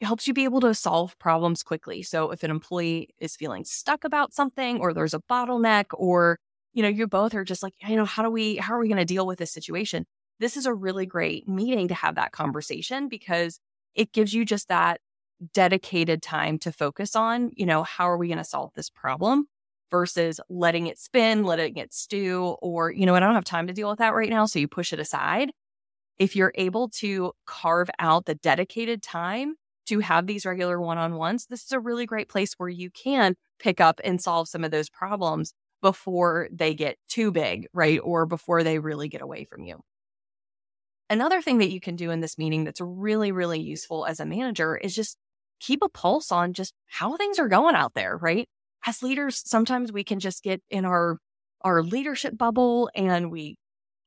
helps 0.06 0.28
you 0.28 0.34
be 0.34 0.44
able 0.44 0.60
to 0.60 0.74
solve 0.74 1.18
problems 1.18 1.62
quickly. 1.62 2.02
So 2.02 2.30
if 2.30 2.42
an 2.42 2.50
employee 2.50 3.08
is 3.18 3.36
feeling 3.36 3.64
stuck 3.64 4.04
about 4.04 4.32
something 4.32 4.78
or 4.80 4.94
there's 4.94 5.14
a 5.14 5.22
bottleneck 5.30 5.86
or 5.92 6.38
you 6.72 6.82
know, 6.82 6.88
you 6.88 7.08
both 7.08 7.34
are 7.34 7.44
just 7.44 7.62
like, 7.62 7.74
you 7.86 7.96
know, 7.96 8.04
how 8.04 8.22
do 8.22 8.30
we 8.30 8.56
how 8.56 8.74
are 8.74 8.78
we 8.78 8.88
going 8.88 8.98
to 8.98 9.04
deal 9.04 9.26
with 9.26 9.38
this 9.38 9.52
situation? 9.52 10.06
This 10.38 10.56
is 10.56 10.66
a 10.66 10.74
really 10.74 11.06
great 11.06 11.48
meeting 11.48 11.88
to 11.88 11.94
have 11.94 12.14
that 12.14 12.30
conversation 12.32 13.08
because 13.08 13.58
it 13.94 14.12
gives 14.12 14.32
you 14.32 14.44
just 14.44 14.68
that 14.68 15.00
dedicated 15.54 16.22
time 16.22 16.58
to 16.60 16.70
focus 16.70 17.16
on, 17.16 17.50
you 17.56 17.66
know, 17.66 17.82
how 17.82 18.08
are 18.08 18.16
we 18.16 18.28
going 18.28 18.38
to 18.38 18.44
solve 18.44 18.70
this 18.74 18.90
problem 18.90 19.46
versus 19.90 20.40
letting 20.48 20.86
it 20.86 20.98
spin, 20.98 21.42
letting 21.42 21.76
it 21.76 21.92
stew, 21.92 22.56
or, 22.60 22.92
you 22.92 23.06
know, 23.06 23.14
I 23.14 23.20
don't 23.20 23.34
have 23.34 23.44
time 23.44 23.66
to 23.68 23.72
deal 23.72 23.88
with 23.88 23.98
that 23.98 24.14
right 24.14 24.30
now. 24.30 24.46
So 24.46 24.58
you 24.58 24.68
push 24.68 24.92
it 24.92 25.00
aside. 25.00 25.50
If 26.18 26.36
you're 26.36 26.52
able 26.56 26.90
to 26.90 27.32
carve 27.46 27.88
out 27.98 28.26
the 28.26 28.34
dedicated 28.34 29.02
time 29.02 29.54
to 29.88 30.00
have 30.00 30.26
these 30.26 30.46
regular 30.46 30.80
one 30.80 30.98
on 30.98 31.14
ones, 31.14 31.46
this 31.48 31.64
is 31.64 31.72
a 31.72 31.80
really 31.80 32.06
great 32.06 32.28
place 32.28 32.54
where 32.56 32.68
you 32.68 32.90
can 32.90 33.34
pick 33.58 33.80
up 33.80 34.00
and 34.04 34.20
solve 34.20 34.48
some 34.48 34.64
of 34.64 34.70
those 34.70 34.88
problems 34.88 35.52
before 35.82 36.48
they 36.52 36.74
get 36.74 36.96
too 37.08 37.30
big, 37.30 37.66
right? 37.72 38.00
Or 38.02 38.26
before 38.26 38.62
they 38.62 38.78
really 38.78 39.08
get 39.08 39.22
away 39.22 39.44
from 39.44 39.64
you. 39.64 39.80
Another 41.10 41.40
thing 41.40 41.58
that 41.58 41.70
you 41.70 41.80
can 41.80 41.96
do 41.96 42.10
in 42.10 42.20
this 42.20 42.36
meeting 42.36 42.64
that's 42.64 42.80
really, 42.80 43.32
really 43.32 43.60
useful 43.60 44.04
as 44.04 44.20
a 44.20 44.26
manager 44.26 44.76
is 44.76 44.94
just 44.94 45.16
keep 45.60 45.82
a 45.82 45.88
pulse 45.88 46.30
on 46.30 46.52
just 46.52 46.74
how 46.86 47.16
things 47.16 47.38
are 47.38 47.48
going 47.48 47.74
out 47.74 47.94
there, 47.94 48.16
right? 48.16 48.46
As 48.86 49.02
leaders, 49.02 49.42
sometimes 49.48 49.90
we 49.92 50.04
can 50.04 50.20
just 50.20 50.42
get 50.42 50.62
in 50.70 50.84
our 50.84 51.18
our 51.62 51.82
leadership 51.82 52.38
bubble 52.38 52.88
and 52.94 53.32
we 53.32 53.56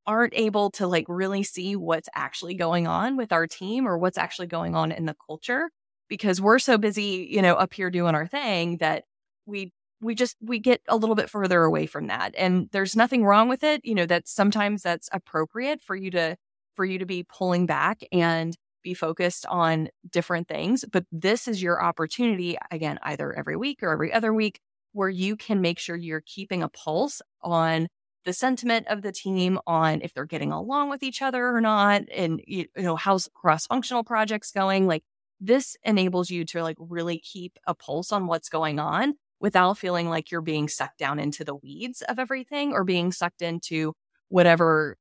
aren't 0.07 0.33
able 0.35 0.71
to 0.71 0.87
like 0.87 1.05
really 1.07 1.43
see 1.43 1.75
what's 1.75 2.09
actually 2.15 2.55
going 2.55 2.87
on 2.87 3.17
with 3.17 3.31
our 3.31 3.47
team 3.47 3.87
or 3.87 3.97
what's 3.97 4.17
actually 4.17 4.47
going 4.47 4.75
on 4.75 4.91
in 4.91 5.05
the 5.05 5.15
culture 5.27 5.69
because 6.09 6.41
we're 6.41 6.59
so 6.59 6.77
busy, 6.77 7.27
you 7.31 7.41
know, 7.41 7.55
up 7.55 7.73
here 7.73 7.89
doing 7.89 8.15
our 8.15 8.27
thing 8.27 8.77
that 8.77 9.03
we 9.45 9.71
we 10.01 10.15
just 10.15 10.35
we 10.41 10.59
get 10.59 10.81
a 10.87 10.97
little 10.97 11.15
bit 11.15 11.29
further 11.29 11.63
away 11.63 11.85
from 11.85 12.07
that. 12.07 12.33
And 12.37 12.67
there's 12.71 12.95
nothing 12.95 13.23
wrong 13.23 13.47
with 13.47 13.63
it, 13.63 13.81
you 13.83 13.95
know, 13.95 14.05
that 14.07 14.27
sometimes 14.27 14.81
that's 14.81 15.09
appropriate 15.13 15.81
for 15.81 15.95
you 15.95 16.11
to 16.11 16.35
for 16.75 16.85
you 16.85 16.99
to 16.99 17.05
be 17.05 17.23
pulling 17.23 17.65
back 17.65 18.01
and 18.11 18.57
be 18.83 18.93
focused 18.93 19.45
on 19.47 19.89
different 20.09 20.47
things. 20.47 20.83
But 20.91 21.05
this 21.11 21.47
is 21.47 21.61
your 21.61 21.83
opportunity, 21.83 22.57
again, 22.71 22.99
either 23.03 23.31
every 23.33 23.55
week 23.55 23.83
or 23.83 23.91
every 23.91 24.11
other 24.11 24.33
week, 24.33 24.59
where 24.93 25.09
you 25.09 25.35
can 25.35 25.61
make 25.61 25.79
sure 25.79 25.95
you're 25.95 26.23
keeping 26.25 26.63
a 26.63 26.69
pulse 26.69 27.21
on 27.41 27.87
the 28.25 28.33
sentiment 28.33 28.87
of 28.87 29.01
the 29.01 29.11
team, 29.11 29.59
on 29.67 30.01
if 30.01 30.13
they're 30.13 30.25
getting 30.25 30.51
along 30.51 30.89
with 30.89 31.03
each 31.03 31.21
other 31.21 31.55
or 31.55 31.61
not, 31.61 32.03
and 32.13 32.41
you 32.45 32.65
know 32.77 32.95
how's 32.95 33.29
cross 33.33 33.67
functional 33.67 34.03
projects 34.03 34.51
going. 34.51 34.87
Like 34.87 35.03
this 35.39 35.75
enables 35.83 36.29
you 36.29 36.45
to 36.45 36.63
like 36.63 36.77
really 36.79 37.19
keep 37.19 37.57
a 37.65 37.73
pulse 37.73 38.11
on 38.11 38.27
what's 38.27 38.49
going 38.49 38.79
on 38.79 39.15
without 39.39 39.77
feeling 39.77 40.09
like 40.09 40.31
you're 40.31 40.41
being 40.41 40.67
sucked 40.67 40.99
down 40.99 41.19
into 41.19 41.43
the 41.43 41.55
weeds 41.55 42.01
of 42.03 42.19
everything 42.19 42.73
or 42.73 42.83
being 42.83 43.11
sucked 43.11 43.41
into 43.41 43.93
whatever 44.29 44.97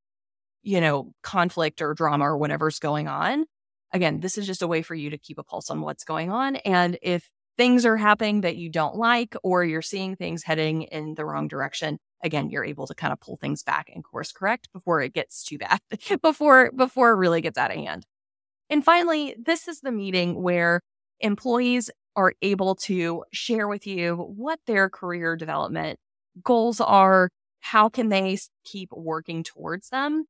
you 0.62 0.80
know 0.80 1.12
conflict 1.22 1.82
or 1.82 1.94
drama 1.94 2.24
or 2.24 2.38
whatever's 2.38 2.78
going 2.78 3.08
on 3.08 3.44
again, 3.92 4.20
this 4.20 4.38
is 4.38 4.46
just 4.46 4.62
a 4.62 4.68
way 4.68 4.82
for 4.82 4.94
you 4.94 5.10
to 5.10 5.18
keep 5.18 5.38
a 5.38 5.44
pulse 5.44 5.70
on 5.70 5.80
what's 5.80 6.04
going 6.04 6.30
on. 6.30 6.56
And 6.56 6.98
if 7.02 7.30
things 7.56 7.84
are 7.84 7.96
happening 7.96 8.42
that 8.42 8.56
you 8.56 8.70
don't 8.70 8.96
like, 8.96 9.34
or 9.42 9.64
you're 9.64 9.82
seeing 9.82 10.16
things 10.16 10.42
heading 10.42 10.82
in 10.82 11.14
the 11.14 11.24
wrong 11.24 11.48
direction, 11.48 11.98
again, 12.22 12.50
you're 12.50 12.64
able 12.64 12.86
to 12.86 12.94
kind 12.94 13.12
of 13.12 13.20
pull 13.20 13.36
things 13.36 13.62
back 13.62 13.90
and 13.94 14.04
course 14.04 14.32
correct 14.32 14.68
before 14.72 15.00
it 15.00 15.12
gets 15.12 15.42
too 15.42 15.58
bad, 15.58 15.80
before, 16.22 16.70
before 16.72 17.12
it 17.12 17.16
really 17.16 17.40
gets 17.40 17.58
out 17.58 17.70
of 17.70 17.76
hand. 17.76 18.06
And 18.68 18.84
finally, 18.84 19.34
this 19.38 19.66
is 19.68 19.80
the 19.80 19.92
meeting 19.92 20.42
where 20.42 20.80
employees 21.20 21.90
are 22.16 22.34
able 22.42 22.74
to 22.74 23.24
share 23.32 23.68
with 23.68 23.86
you 23.86 24.16
what 24.16 24.58
their 24.66 24.88
career 24.88 25.36
development 25.36 25.98
goals 26.42 26.80
are, 26.80 27.28
how 27.60 27.88
can 27.88 28.08
they 28.08 28.38
keep 28.64 28.90
working 28.92 29.42
towards 29.42 29.88
them, 29.90 30.24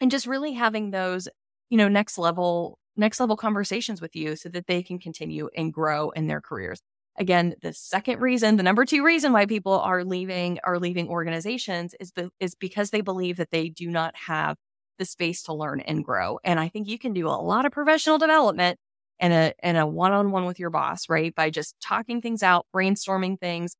and 0.00 0.10
just 0.10 0.26
really 0.26 0.52
having 0.52 0.90
those, 0.90 1.28
you 1.68 1.78
know, 1.78 1.88
next 1.88 2.18
level 2.18 2.78
next 2.96 3.20
level 3.20 3.36
conversations 3.36 4.00
with 4.00 4.14
you 4.14 4.36
so 4.36 4.48
that 4.48 4.66
they 4.66 4.82
can 4.82 4.98
continue 4.98 5.48
and 5.56 5.72
grow 5.72 6.10
in 6.10 6.26
their 6.26 6.40
careers. 6.40 6.80
Again, 7.20 7.54
the 7.60 7.74
second 7.74 8.22
reason, 8.22 8.56
the 8.56 8.62
number 8.62 8.86
two 8.86 9.04
reason 9.04 9.34
why 9.34 9.44
people 9.44 9.78
are 9.78 10.04
leaving 10.04 10.58
are 10.64 10.78
leaving 10.78 11.08
organizations 11.08 11.94
is 12.00 12.10
be, 12.12 12.30
is 12.40 12.54
because 12.54 12.90
they 12.90 13.02
believe 13.02 13.36
that 13.36 13.50
they 13.50 13.68
do 13.68 13.90
not 13.90 14.16
have 14.16 14.56
the 14.98 15.04
space 15.04 15.42
to 15.42 15.52
learn 15.52 15.80
and 15.80 16.02
grow. 16.02 16.38
And 16.44 16.58
I 16.58 16.68
think 16.68 16.88
you 16.88 16.98
can 16.98 17.12
do 17.12 17.26
a 17.26 17.36
lot 17.36 17.66
of 17.66 17.72
professional 17.72 18.16
development 18.16 18.78
and 19.20 19.34
a 19.34 19.54
and 19.62 19.76
a 19.76 19.86
one-on-one 19.86 20.46
with 20.46 20.58
your 20.58 20.70
boss, 20.70 21.10
right? 21.10 21.34
By 21.34 21.50
just 21.50 21.76
talking 21.82 22.22
things 22.22 22.42
out, 22.42 22.66
brainstorming 22.74 23.38
things, 23.38 23.76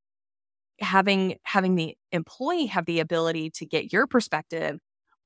having 0.79 1.38
having 1.44 1.76
the 1.76 1.96
employee 2.12 2.66
have 2.66 2.85
the 2.85 3.00
ability 3.00 3.50
to 3.53 3.64
get 3.64 3.90
your 3.90 4.07
perspective 4.07 4.79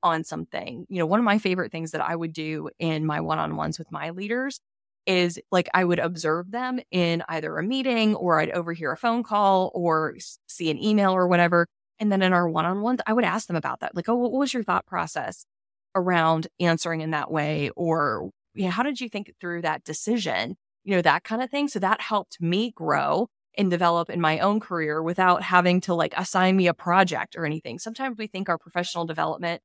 on 0.04 0.22
something. 0.22 0.86
You 0.88 1.00
know, 1.00 1.06
one 1.06 1.18
of 1.18 1.24
my 1.24 1.38
favorite 1.38 1.72
things 1.72 1.90
that 1.90 2.00
I 2.00 2.14
would 2.14 2.32
do 2.32 2.70
in 2.78 3.04
my 3.06 3.20
one 3.20 3.40
on 3.40 3.56
ones 3.56 3.76
with 3.76 3.90
my 3.90 4.10
leaders 4.10 4.60
is 5.06 5.38
like 5.50 5.68
I 5.74 5.84
would 5.84 5.98
observe 5.98 6.50
them 6.50 6.80
in 6.90 7.22
either 7.28 7.56
a 7.58 7.62
meeting 7.62 8.14
or 8.14 8.40
I'd 8.40 8.50
overhear 8.50 8.92
a 8.92 8.96
phone 8.96 9.22
call 9.22 9.70
or 9.74 10.16
see 10.46 10.70
an 10.70 10.82
email 10.82 11.12
or 11.12 11.28
whatever. 11.28 11.66
And 11.98 12.10
then 12.10 12.22
in 12.22 12.32
our 12.32 12.48
one 12.48 12.64
on 12.64 12.80
ones, 12.80 13.00
I 13.06 13.12
would 13.12 13.24
ask 13.24 13.46
them 13.46 13.56
about 13.56 13.80
that. 13.80 13.94
Like, 13.94 14.08
oh, 14.08 14.16
what 14.16 14.32
was 14.32 14.52
your 14.52 14.62
thought 14.62 14.86
process 14.86 15.46
around 15.94 16.48
answering 16.58 17.00
in 17.00 17.10
that 17.12 17.30
way? 17.30 17.70
Or, 17.76 18.30
you 18.54 18.64
know, 18.64 18.70
how 18.70 18.82
did 18.82 19.00
you 19.00 19.08
think 19.08 19.32
through 19.40 19.62
that 19.62 19.84
decision? 19.84 20.56
You 20.84 20.96
know, 20.96 21.02
that 21.02 21.24
kind 21.24 21.42
of 21.42 21.50
thing. 21.50 21.68
So 21.68 21.78
that 21.78 22.00
helped 22.00 22.40
me 22.40 22.72
grow 22.72 23.28
and 23.56 23.70
develop 23.70 24.10
in 24.10 24.20
my 24.20 24.40
own 24.40 24.58
career 24.58 25.02
without 25.02 25.42
having 25.42 25.80
to 25.82 25.94
like 25.94 26.14
assign 26.16 26.56
me 26.56 26.66
a 26.66 26.74
project 26.74 27.36
or 27.36 27.46
anything. 27.46 27.78
Sometimes 27.78 28.18
we 28.18 28.26
think 28.26 28.48
our 28.48 28.58
professional 28.58 29.06
development 29.06 29.62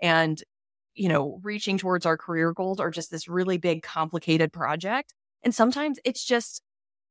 and 0.00 0.42
you 0.94 1.08
know 1.08 1.40
reaching 1.42 1.78
towards 1.78 2.06
our 2.06 2.16
career 2.16 2.52
goals 2.52 2.80
are 2.80 2.90
just 2.90 3.10
this 3.10 3.28
really 3.28 3.58
big 3.58 3.82
complicated 3.82 4.52
project 4.52 5.14
and 5.42 5.54
sometimes 5.54 5.98
it's 6.04 6.24
just 6.24 6.62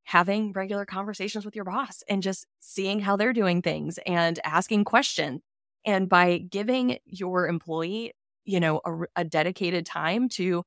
having 0.04 0.52
regular 0.54 0.86
conversations 0.86 1.46
with 1.46 1.56
your 1.56 1.66
boss 1.66 2.04
and 2.10 2.24
just 2.24 2.48
seeing 2.60 3.00
how 3.00 3.16
they're 3.16 3.34
doing 3.34 3.62
things 3.62 4.00
and 4.06 4.40
asking 4.44 4.84
questions. 4.84 5.42
And 5.86 6.10
by 6.10 6.40
giving 6.40 6.98
your 7.06 7.48
employee 7.48 8.14
you 8.46 8.60
know 8.60 8.82
a, 8.86 9.22
a 9.22 9.24
dedicated 9.24 9.86
time 9.86 10.30
to 10.30 10.64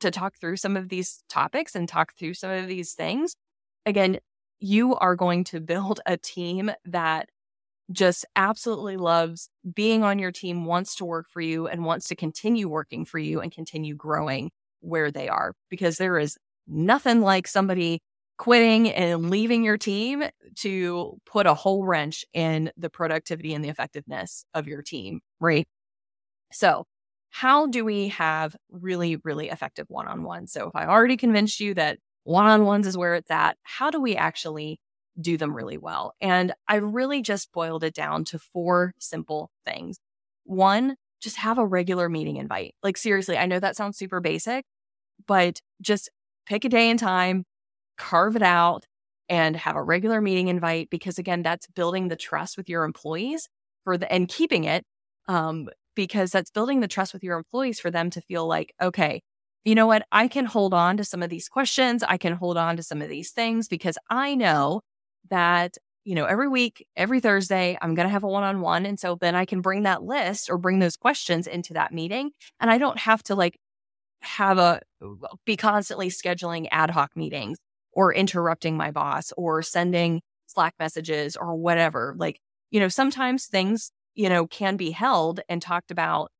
to 0.00 0.10
talk 0.10 0.36
through 0.40 0.56
some 0.56 0.76
of 0.76 0.88
these 0.88 1.22
topics 1.28 1.74
and 1.74 1.88
talk 1.88 2.14
through 2.14 2.34
some 2.34 2.50
of 2.50 2.66
these 2.68 2.92
things 2.92 3.34
again 3.86 4.18
you 4.60 4.94
are 4.96 5.16
going 5.16 5.44
to 5.44 5.60
build 5.60 6.00
a 6.06 6.16
team 6.16 6.70
that 6.84 7.28
just 7.92 8.26
absolutely 8.36 8.96
loves 8.96 9.48
being 9.74 10.02
on 10.04 10.18
your 10.18 10.32
team, 10.32 10.64
wants 10.64 10.94
to 10.96 11.04
work 11.04 11.26
for 11.30 11.40
you, 11.40 11.66
and 11.66 11.84
wants 11.84 12.08
to 12.08 12.16
continue 12.16 12.68
working 12.68 13.04
for 13.04 13.18
you 13.18 13.40
and 13.40 13.52
continue 13.52 13.94
growing 13.94 14.50
where 14.80 15.10
they 15.10 15.28
are. 15.28 15.54
Because 15.70 15.96
there 15.96 16.18
is 16.18 16.36
nothing 16.66 17.20
like 17.22 17.48
somebody 17.48 18.00
quitting 18.36 18.90
and 18.90 19.30
leaving 19.30 19.64
your 19.64 19.78
team 19.78 20.24
to 20.56 21.18
put 21.26 21.46
a 21.46 21.54
whole 21.54 21.84
wrench 21.84 22.24
in 22.32 22.70
the 22.76 22.90
productivity 22.90 23.54
and 23.54 23.64
the 23.64 23.68
effectiveness 23.68 24.44
of 24.54 24.68
your 24.68 24.82
team, 24.82 25.20
right? 25.40 25.66
So, 26.52 26.84
how 27.30 27.66
do 27.66 27.84
we 27.84 28.08
have 28.08 28.56
really, 28.70 29.16
really 29.24 29.48
effective 29.50 29.86
one 29.88 30.08
on 30.08 30.22
ones? 30.22 30.52
So, 30.52 30.68
if 30.68 30.76
I 30.76 30.86
already 30.86 31.16
convinced 31.16 31.60
you 31.60 31.74
that 31.74 31.98
one 32.24 32.46
on 32.46 32.64
ones 32.64 32.86
is 32.86 32.96
where 32.96 33.14
it's 33.14 33.30
at, 33.30 33.56
how 33.62 33.90
do 33.90 34.00
we 34.00 34.16
actually 34.16 34.78
do 35.20 35.36
them 35.36 35.54
really 35.54 35.78
well. 35.78 36.14
And 36.20 36.52
I 36.68 36.76
really 36.76 37.22
just 37.22 37.52
boiled 37.52 37.84
it 37.84 37.94
down 37.94 38.24
to 38.26 38.38
four 38.38 38.94
simple 38.98 39.50
things. 39.66 39.98
One, 40.44 40.96
just 41.20 41.36
have 41.36 41.58
a 41.58 41.66
regular 41.66 42.08
meeting 42.08 42.36
invite. 42.36 42.74
Like, 42.82 42.96
seriously, 42.96 43.36
I 43.36 43.46
know 43.46 43.60
that 43.60 43.76
sounds 43.76 43.98
super 43.98 44.20
basic, 44.20 44.64
but 45.26 45.60
just 45.82 46.10
pick 46.46 46.64
a 46.64 46.68
day 46.68 46.90
and 46.90 46.98
time, 46.98 47.44
carve 47.96 48.36
it 48.36 48.42
out, 48.42 48.86
and 49.28 49.56
have 49.56 49.76
a 49.76 49.82
regular 49.82 50.20
meeting 50.20 50.48
invite 50.48 50.88
because, 50.90 51.18
again, 51.18 51.42
that's 51.42 51.66
building 51.68 52.08
the 52.08 52.16
trust 52.16 52.56
with 52.56 52.68
your 52.68 52.84
employees 52.84 53.48
for 53.84 53.98
the 53.98 54.10
and 54.12 54.28
keeping 54.28 54.64
it. 54.64 54.84
Um, 55.26 55.68
because 55.98 56.30
that's 56.30 56.52
building 56.52 56.78
the 56.78 56.86
trust 56.86 57.12
with 57.12 57.24
your 57.24 57.36
employees 57.36 57.80
for 57.80 57.90
them 57.90 58.08
to 58.08 58.20
feel 58.20 58.46
like, 58.46 58.72
okay, 58.80 59.20
you 59.64 59.74
know 59.74 59.88
what? 59.88 60.06
I 60.12 60.28
can 60.28 60.44
hold 60.44 60.72
on 60.72 60.96
to 60.96 61.04
some 61.04 61.24
of 61.24 61.28
these 61.28 61.48
questions. 61.48 62.04
I 62.04 62.18
can 62.18 62.34
hold 62.34 62.56
on 62.56 62.76
to 62.76 62.84
some 62.84 63.02
of 63.02 63.08
these 63.08 63.32
things 63.32 63.66
because 63.66 63.98
I 64.08 64.36
know 64.36 64.82
that, 65.30 65.76
you 66.04 66.14
know, 66.14 66.24
every 66.24 66.48
week, 66.48 66.86
every 66.96 67.20
Thursday, 67.20 67.76
I'm 67.80 67.94
going 67.94 68.06
to 68.06 68.12
have 68.12 68.24
a 68.24 68.28
one 68.28 68.42
on 68.42 68.60
one. 68.60 68.86
And 68.86 68.98
so 68.98 69.16
then 69.20 69.34
I 69.34 69.44
can 69.44 69.60
bring 69.60 69.82
that 69.82 70.02
list 70.02 70.48
or 70.50 70.58
bring 70.58 70.78
those 70.78 70.96
questions 70.96 71.46
into 71.46 71.74
that 71.74 71.92
meeting. 71.92 72.30
And 72.60 72.70
I 72.70 72.78
don't 72.78 72.98
have 72.98 73.22
to 73.24 73.34
like 73.34 73.58
have 74.20 74.58
a 74.58 74.80
be 75.44 75.56
constantly 75.56 76.08
scheduling 76.08 76.66
ad 76.70 76.90
hoc 76.90 77.16
meetings 77.16 77.58
or 77.92 78.14
interrupting 78.14 78.76
my 78.76 78.90
boss 78.90 79.32
or 79.36 79.62
sending 79.62 80.22
Slack 80.46 80.74
messages 80.78 81.36
or 81.36 81.54
whatever. 81.54 82.14
Like, 82.16 82.40
you 82.70 82.80
know, 82.80 82.88
sometimes 82.88 83.46
things, 83.46 83.92
you 84.14 84.28
know, 84.28 84.46
can 84.46 84.76
be 84.76 84.90
held 84.90 85.40
and 85.48 85.60
talked 85.60 85.90
about 85.90 86.30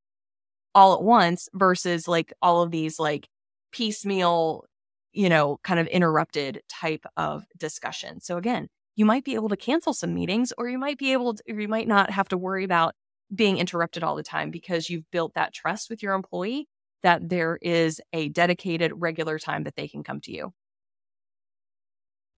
all 0.74 0.94
at 0.94 1.02
once 1.02 1.48
versus 1.54 2.08
like 2.08 2.32
all 2.40 2.62
of 2.62 2.70
these 2.70 2.98
like 2.98 3.28
piecemeal, 3.72 4.64
you 5.12 5.28
know, 5.28 5.58
kind 5.62 5.80
of 5.80 5.86
interrupted 5.88 6.62
type 6.68 7.04
of 7.16 7.44
discussion. 7.56 8.20
So 8.20 8.36
again, 8.38 8.68
you 8.98 9.04
might 9.04 9.24
be 9.24 9.36
able 9.36 9.48
to 9.48 9.56
cancel 9.56 9.94
some 9.94 10.12
meetings 10.12 10.52
or 10.58 10.68
you 10.68 10.76
might 10.76 10.98
be 10.98 11.12
able 11.12 11.32
to, 11.32 11.42
you 11.46 11.68
might 11.68 11.86
not 11.86 12.10
have 12.10 12.28
to 12.28 12.36
worry 12.36 12.64
about 12.64 12.96
being 13.32 13.56
interrupted 13.56 14.02
all 14.02 14.16
the 14.16 14.24
time 14.24 14.50
because 14.50 14.90
you've 14.90 15.08
built 15.12 15.34
that 15.34 15.54
trust 15.54 15.88
with 15.88 16.02
your 16.02 16.14
employee 16.14 16.66
that 17.04 17.28
there 17.28 17.60
is 17.62 18.00
a 18.12 18.28
dedicated 18.30 18.90
regular 18.96 19.38
time 19.38 19.62
that 19.62 19.76
they 19.76 19.86
can 19.86 20.02
come 20.02 20.20
to 20.20 20.32
you. 20.32 20.52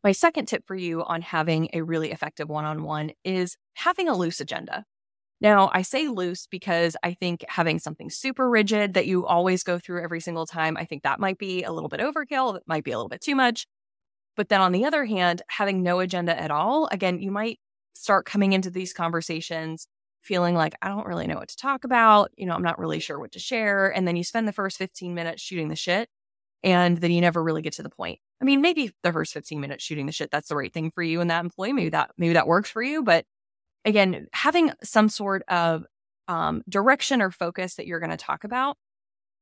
My 0.04 0.12
second 0.12 0.48
tip 0.48 0.66
for 0.66 0.74
you 0.74 1.02
on 1.02 1.22
having 1.22 1.70
a 1.72 1.80
really 1.80 2.10
effective 2.12 2.50
one 2.50 2.66
on 2.66 2.82
one 2.82 3.12
is 3.24 3.56
having 3.72 4.06
a 4.06 4.14
loose 4.14 4.38
agenda. 4.38 4.84
Now, 5.40 5.70
I 5.72 5.80
say 5.80 6.08
loose 6.08 6.46
because 6.46 6.94
I 7.02 7.14
think 7.14 7.42
having 7.48 7.78
something 7.78 8.10
super 8.10 8.50
rigid 8.50 8.92
that 8.92 9.06
you 9.06 9.24
always 9.24 9.62
go 9.62 9.78
through 9.78 10.02
every 10.02 10.20
single 10.20 10.44
time, 10.44 10.76
I 10.76 10.84
think 10.84 11.04
that 11.04 11.20
might 11.20 11.38
be 11.38 11.62
a 11.62 11.72
little 11.72 11.88
bit 11.88 12.00
overkill. 12.00 12.52
That 12.52 12.68
might 12.68 12.84
be 12.84 12.90
a 12.90 12.98
little 12.98 13.08
bit 13.08 13.22
too 13.22 13.34
much. 13.34 13.66
But 14.40 14.48
then 14.48 14.62
on 14.62 14.72
the 14.72 14.86
other 14.86 15.04
hand, 15.04 15.42
having 15.48 15.82
no 15.82 16.00
agenda 16.00 16.34
at 16.34 16.50
all, 16.50 16.88
again, 16.90 17.20
you 17.20 17.30
might 17.30 17.60
start 17.92 18.24
coming 18.24 18.54
into 18.54 18.70
these 18.70 18.94
conversations 18.94 19.86
feeling 20.22 20.54
like, 20.54 20.74
I 20.80 20.88
don't 20.88 21.06
really 21.06 21.26
know 21.26 21.34
what 21.34 21.50
to 21.50 21.56
talk 21.58 21.84
about. 21.84 22.30
You 22.38 22.46
know, 22.46 22.54
I'm 22.54 22.62
not 22.62 22.78
really 22.78 23.00
sure 23.00 23.18
what 23.18 23.32
to 23.32 23.38
share. 23.38 23.94
And 23.94 24.08
then 24.08 24.16
you 24.16 24.24
spend 24.24 24.48
the 24.48 24.54
first 24.54 24.78
15 24.78 25.14
minutes 25.14 25.42
shooting 25.42 25.68
the 25.68 25.76
shit 25.76 26.08
and 26.62 26.96
then 26.96 27.10
you 27.10 27.20
never 27.20 27.42
really 27.42 27.60
get 27.60 27.74
to 27.74 27.82
the 27.82 27.90
point. 27.90 28.18
I 28.40 28.46
mean, 28.46 28.62
maybe 28.62 28.90
the 29.02 29.12
first 29.12 29.34
15 29.34 29.60
minutes 29.60 29.84
shooting 29.84 30.06
the 30.06 30.12
shit, 30.12 30.30
that's 30.30 30.48
the 30.48 30.56
right 30.56 30.72
thing 30.72 30.90
for 30.90 31.02
you 31.02 31.20
and 31.20 31.28
that 31.30 31.44
employee. 31.44 31.74
Maybe 31.74 31.90
that, 31.90 32.10
maybe 32.16 32.32
that 32.32 32.46
works 32.46 32.70
for 32.70 32.82
you. 32.82 33.02
But 33.02 33.26
again, 33.84 34.26
having 34.32 34.72
some 34.82 35.10
sort 35.10 35.42
of 35.48 35.84
um, 36.28 36.62
direction 36.66 37.20
or 37.20 37.30
focus 37.30 37.74
that 37.74 37.86
you're 37.86 38.00
going 38.00 38.08
to 38.08 38.16
talk 38.16 38.44
about 38.44 38.78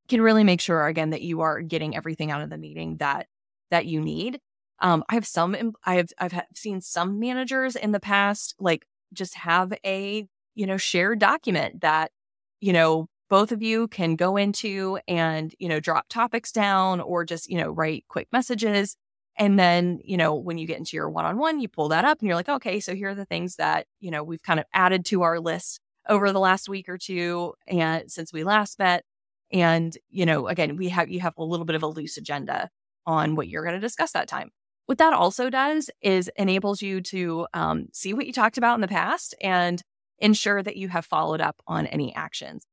can 0.09 0.21
really 0.21 0.43
make 0.43 0.61
sure 0.61 0.89
again 0.89 1.11
that 1.11 1.23
you 1.23 1.43
are 1.43 1.61
getting 1.61 1.95
everything 1.95 2.33
out 2.33 2.41
of 2.41 2.51
the 2.51 2.59
meeting 2.59 2.97
that 2.97 3.29
that 3.71 3.87
you 3.87 4.01
need. 4.01 4.41
Um, 4.81 5.05
I 5.09 5.15
have 5.15 5.27
some 5.27 5.57
I 5.85 5.97
have 5.97 6.11
I've 6.19 6.41
seen 6.55 6.81
some 6.81 7.19
managers 7.19 7.77
in 7.77 7.93
the 7.93 8.01
past 8.01 8.55
like 8.59 8.87
just 9.13 9.35
have 9.35 9.73
a 9.85 10.27
you 10.55 10.67
know 10.67 10.77
shared 10.77 11.19
document 11.19 11.81
that 11.81 12.13
you 12.61 12.73
know 12.73 13.09
both 13.31 13.53
of 13.53 13.63
you 13.63 13.89
can 13.89 14.17
go 14.17 14.37
into 14.37 14.99
and 15.09 15.55
you 15.59 15.69
know 15.69 15.81
drop 15.81 16.07
topics 16.09 16.53
down 16.53 17.01
or 17.01 17.25
just 17.25 17.49
you 17.51 17.59
know 17.59 17.71
write 17.71 18.05
quick 18.09 18.29
messages 18.33 18.97
and 19.39 19.57
then, 19.57 20.01
you 20.05 20.17
know, 20.17 20.35
when 20.35 20.59
you 20.59 20.67
get 20.67 20.79
into 20.79 20.97
your 20.97 21.09
one 21.09 21.25
on 21.25 21.39
one, 21.39 21.61
you 21.61 21.69
pull 21.69 21.89
that 21.91 22.05
up 22.05 22.19
and 22.19 22.27
you're 22.27 22.37
like, 22.37 22.49
okay, 22.49 22.81
so 22.81 22.95
here 22.95 23.11
are 23.11 23.15
the 23.15 23.25
things 23.25 23.55
that, 23.57 23.87
you 24.01 24.11
know, 24.11 24.25
we've 24.25 24.43
kind 24.43 24.59
of 24.59 24.67
added 24.75 25.05
to 25.07 25.23
our 25.23 25.39
list 25.39 25.81
over 26.09 26.33
the 26.33 26.41
last 26.41 26.69
week 26.69 26.89
or 26.89 26.99
two 26.99 27.55
and 27.69 28.11
since 28.11 28.33
we 28.33 28.43
last 28.43 28.81
met. 28.81 29.05
And, 29.53 29.97
you 30.11 30.27
know, 30.27 30.49
again, 30.49 30.77
we 30.77 30.89
have, 30.89 31.09
you 31.09 31.21
have 31.21 31.35
a 31.39 31.45
little 31.45 31.65
bit 31.65 31.77
of 31.77 31.85
a 31.85 31.87
loose 31.87 32.17
agenda 32.17 32.69
on 33.07 33.37
what 33.37 33.49
you're 33.49 33.63
going 33.63 33.77
to 33.77 33.81
discuss 33.81 34.11
that 34.13 34.27
time. 34.27 34.51
What 34.89 34.97
that 34.97 35.13
also 35.13 35.51
does 35.51 35.91
is 36.01 36.31
enables 36.35 36.81
you 36.81 37.03
to 37.03 37.47
um, 37.53 37.89
see 37.93 38.15
what 38.15 38.27
you 38.27 38.33
talked 38.33 38.57
about 38.57 38.77
in 38.77 38.81
the 38.81 38.89
past 38.89 39.35
and 39.39 39.83
ensure 40.19 40.63
that 40.63 40.79
you 40.79 40.89
have 40.89 41.05
followed 41.05 41.43
up 41.43 41.61
on 41.67 41.87
any 41.87 42.15
actions, 42.15 42.65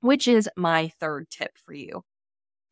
which 0.00 0.26
is 0.26 0.50
my 0.56 0.88
third 0.98 1.30
tip 1.30 1.52
for 1.56 1.72
you. 1.72 2.02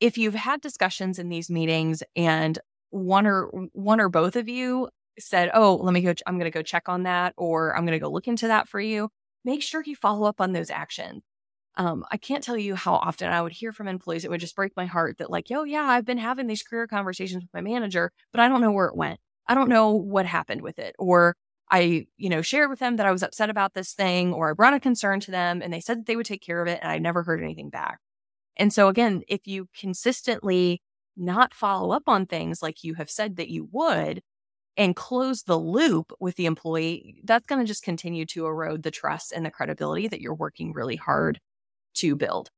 If 0.01 0.19
you've 0.19 0.35
had 0.35 0.61
discussions 0.61 1.21
in 1.21 1.29
these 1.29 1.49
meetings 1.49 2.03
and 2.17 2.59
one 2.91 3.25
or 3.25 3.47
one 3.73 4.01
or 4.01 4.09
both 4.09 4.35
of 4.35 4.49
you 4.49 4.89
said, 5.17 5.53
"Oh, 5.55 5.77
let 5.77 5.95
me 5.95 6.01
go 6.01 6.15
I'm 6.27 6.37
going 6.37 6.51
to 6.51 6.59
go 6.59 6.63
check 6.63 6.89
on 6.89 7.05
that 7.05 7.35
or 7.37 7.77
I'm 7.77 7.87
going 7.87 7.97
to 7.97 8.05
go 8.05 8.11
look 8.11 8.27
into 8.27 8.49
that 8.49 8.69
for 8.69 8.81
you." 8.81 9.11
Make 9.45 9.63
sure 9.63 9.85
you 9.87 9.95
follow 9.95 10.27
up 10.27 10.41
on 10.41 10.55
those 10.55 10.71
actions. 10.71 11.23
Um, 11.77 12.05
I 12.11 12.19
can't 12.19 12.45
tell 12.45 12.57
you 12.57 12.75
how 12.75 12.95
often 12.95 13.29
I 13.33 13.41
would 13.41 13.53
hear 13.53 13.73
from 13.73 13.89
employees. 13.89 14.25
It 14.25 14.31
would 14.31 14.41
just 14.41 14.57
break 14.57 14.73
my 14.77 14.85
heart 14.87 15.19
that, 15.19 15.31
like, 15.31 15.49
yo, 15.49 15.65
yeah, 15.65 15.85
I've 15.85 16.05
been 16.05 16.19
having 16.19 16.47
these 16.47 16.63
career 16.63 16.87
conversations 16.87 17.43
with 17.45 17.55
my 17.55 17.63
manager, 17.63 18.13
but 18.31 18.41
I 18.41 18.49
don't 18.49 18.61
know 18.61 18.73
where 18.73 18.89
it 18.89 18.97
went. 18.97 19.21
I 19.49 19.55
don't 19.55 19.71
know 19.71 19.91
what 19.93 20.27
happened 20.27 20.61
with 20.63 20.79
it. 20.79 20.95
Or 20.99 21.35
I, 21.71 22.07
you 22.19 22.29
know, 22.29 22.43
shared 22.43 22.69
with 22.69 22.79
them 22.79 22.97
that 22.97 23.07
I 23.07 23.11
was 23.13 23.23
upset 23.23 23.49
about 23.49 23.73
this 23.75 23.95
thing, 23.95 24.35
or 24.35 24.51
I 24.51 24.53
brought 24.53 24.75
a 24.75 24.81
concern 24.81 25.21
to 25.21 25.31
them 25.31 25.63
and 25.63 25.73
they 25.73 25.81
said 25.81 25.99
that 26.01 26.07
they 26.07 26.17
would 26.17 26.27
take 26.27 26.43
care 26.43 26.61
of 26.61 26.69
it. 26.69 26.79
And 26.83 26.93
I 26.93 26.99
never 26.99 27.23
heard 27.23 27.43
anything 27.43 27.71
back. 27.71 27.99
And 28.57 28.73
so, 28.73 28.89
again, 28.89 29.23
if 29.29 29.47
you 29.47 29.69
consistently 29.79 30.83
not 31.17 31.55
follow 31.55 31.93
up 31.95 32.05
on 32.09 32.27
things 32.27 32.63
like 32.63 32.85
you 32.85 32.95
have 32.95 33.11
said 33.11 33.37
that 33.37 33.51
you 33.51 33.69
would 33.73 34.23
and 34.77 34.97
close 34.97 35.45
the 35.45 35.59
loop 35.59 36.13
with 36.21 36.37
the 36.37 36.47
employee, 36.47 37.21
that's 37.25 37.47
going 37.47 37.61
to 37.61 37.67
just 37.69 37.85
continue 37.85 38.27
to 38.27 38.47
erode 38.47 38.83
the 38.83 38.91
trust 38.93 39.33
and 39.33 39.47
the 39.47 39.51
credibility 39.51 40.09
that 40.09 40.21
you're 40.21 40.35
working 40.35 40.73
really 40.75 40.97
hard 40.97 41.41
to 41.95 42.17
build. 42.17 42.51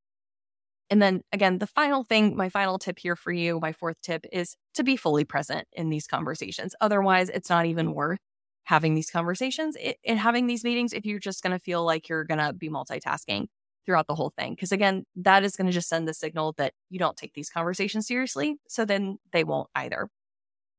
And 0.90 1.00
then 1.00 1.22
again, 1.32 1.58
the 1.58 1.66
final 1.66 2.04
thing, 2.04 2.36
my 2.36 2.48
final 2.48 2.78
tip 2.78 2.98
here 2.98 3.16
for 3.16 3.32
you, 3.32 3.58
my 3.60 3.72
fourth 3.72 4.00
tip 4.02 4.26
is 4.32 4.56
to 4.74 4.84
be 4.84 4.96
fully 4.96 5.24
present 5.24 5.66
in 5.72 5.88
these 5.88 6.06
conversations. 6.06 6.74
Otherwise, 6.80 7.30
it's 7.30 7.50
not 7.50 7.66
even 7.66 7.94
worth 7.94 8.20
having 8.64 8.94
these 8.94 9.10
conversations 9.10 9.76
and 10.06 10.18
having 10.18 10.46
these 10.46 10.64
meetings 10.64 10.92
if 10.92 11.04
you're 11.04 11.18
just 11.18 11.42
going 11.42 11.52
to 11.52 11.58
feel 11.58 11.84
like 11.84 12.08
you're 12.08 12.24
going 12.24 12.38
to 12.38 12.52
be 12.52 12.68
multitasking 12.68 13.46
throughout 13.84 14.06
the 14.06 14.14
whole 14.14 14.32
thing. 14.38 14.54
Because 14.54 14.72
again, 14.72 15.04
that 15.16 15.44
is 15.44 15.56
going 15.56 15.66
to 15.66 15.72
just 15.72 15.88
send 15.88 16.08
the 16.08 16.14
signal 16.14 16.54
that 16.56 16.72
you 16.90 16.98
don't 16.98 17.16
take 17.16 17.34
these 17.34 17.50
conversations 17.50 18.06
seriously. 18.06 18.56
So 18.68 18.84
then 18.84 19.18
they 19.32 19.44
won't 19.44 19.68
either. 19.74 20.08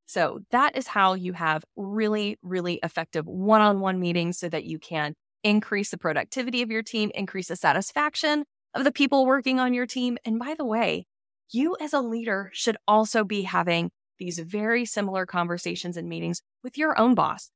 So 0.07 0.39
that 0.51 0.77
is 0.77 0.87
how 0.87 1.13
you 1.13 1.33
have 1.33 1.63
really, 1.75 2.37
really 2.41 2.79
effective 2.83 3.25
one 3.25 3.61
on 3.61 3.79
one 3.79 3.99
meetings 3.99 4.37
so 4.37 4.49
that 4.49 4.65
you 4.65 4.77
can 4.79 5.15
increase 5.45 5.91
the 5.91 5.97
productivity 5.97 6.61
of 6.63 6.71
your 6.71 6.81
team, 6.81 7.11
increase 7.13 7.47
the 7.47 7.55
satisfaction 7.55 8.43
of 8.73 8.83
the 8.83 8.91
people 8.91 9.25
working 9.25 9.59
on 9.59 9.73
your 9.73 9.85
team. 9.85 10.17
And 10.25 10.39
by 10.39 10.55
the 10.57 10.65
way, 10.65 11.05
you 11.51 11.77
as 11.79 11.93
a 11.93 12.01
leader 12.01 12.49
should 12.51 12.75
also 12.87 13.23
be 13.23 13.43
having 13.43 13.91
these 14.17 14.39
very 14.39 14.85
similar 14.85 15.25
conversations 15.25 15.97
and 15.97 16.09
meetings 16.09 16.41
with 16.63 16.77
your 16.77 16.99
own 16.99 17.13
boss 17.13 17.51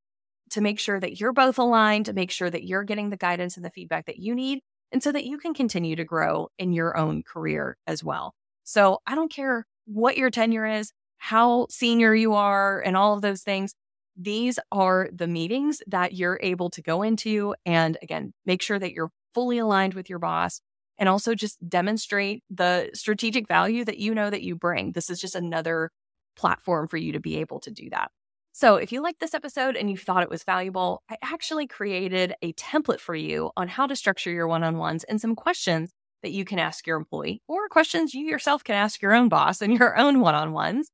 to 0.51 0.61
make 0.61 0.79
sure 0.79 0.99
that 0.99 1.19
you're 1.19 1.33
both 1.33 1.57
aligned, 1.57 2.05
to 2.05 2.13
make 2.13 2.31
sure 2.31 2.49
that 2.49 2.63
you're 2.63 2.83
getting 2.83 3.09
the 3.09 3.17
guidance 3.17 3.57
and 3.57 3.65
the 3.65 3.71
feedback 3.71 4.05
that 4.05 4.19
you 4.19 4.35
need, 4.35 4.59
and 4.91 5.01
so 5.01 5.11
that 5.11 5.25
you 5.25 5.37
can 5.37 5.53
continue 5.53 5.95
to 5.95 6.05
grow 6.05 6.49
in 6.59 6.71
your 6.71 6.95
own 6.95 7.23
career 7.23 7.75
as 7.87 8.03
well. 8.03 8.33
So 8.63 8.99
I 9.07 9.15
don't 9.15 9.31
care 9.31 9.65
what 9.85 10.17
your 10.17 10.29
tenure 10.29 10.65
is, 10.65 10.91
how 11.17 11.67
senior 11.71 12.13
you 12.13 12.33
are, 12.33 12.81
and 12.81 12.95
all 12.95 13.15
of 13.15 13.21
those 13.21 13.41
things. 13.41 13.73
These 14.21 14.59
are 14.71 15.09
the 15.13 15.27
meetings 15.27 15.81
that 15.87 16.13
you're 16.13 16.39
able 16.43 16.69
to 16.71 16.81
go 16.81 17.03
into 17.03 17.55
and 17.65 17.97
again, 18.01 18.33
make 18.45 18.61
sure 18.61 18.77
that 18.77 18.91
you're 18.91 19.11
fully 19.33 19.59
aligned 19.59 19.93
with 19.93 20.09
your 20.09 20.19
boss 20.19 20.59
and 20.97 21.07
also 21.07 21.33
just 21.33 21.57
demonstrate 21.67 22.43
the 22.49 22.89
strategic 22.93 23.47
value 23.47 23.85
that 23.85 23.97
you 23.97 24.13
know 24.13 24.29
that 24.29 24.43
you 24.43 24.57
bring. 24.57 24.91
This 24.91 25.09
is 25.09 25.21
just 25.21 25.35
another 25.35 25.91
platform 26.35 26.89
for 26.89 26.97
you 26.97 27.13
to 27.13 27.21
be 27.21 27.37
able 27.37 27.61
to 27.61 27.71
do 27.71 27.89
that. 27.91 28.11
So, 28.51 28.75
if 28.75 28.91
you 28.91 29.01
liked 29.01 29.21
this 29.21 29.33
episode 29.33 29.77
and 29.77 29.89
you 29.89 29.95
thought 29.95 30.23
it 30.23 30.29
was 30.29 30.43
valuable, 30.43 31.01
I 31.09 31.15
actually 31.23 31.65
created 31.65 32.33
a 32.41 32.51
template 32.53 32.99
for 32.99 33.15
you 33.15 33.51
on 33.55 33.69
how 33.69 33.87
to 33.87 33.95
structure 33.95 34.31
your 34.31 34.47
one 34.47 34.63
on 34.63 34.77
ones 34.77 35.05
and 35.05 35.21
some 35.21 35.35
questions 35.35 35.91
that 36.23 36.31
you 36.31 36.43
can 36.43 36.59
ask 36.59 36.85
your 36.85 36.97
employee 36.97 37.41
or 37.47 37.69
questions 37.69 38.13
you 38.13 38.25
yourself 38.25 38.65
can 38.65 38.75
ask 38.75 39.01
your 39.01 39.13
own 39.13 39.29
boss 39.29 39.61
and 39.61 39.77
your 39.77 39.97
own 39.97 40.19
one 40.19 40.35
on 40.35 40.51
ones 40.51 40.91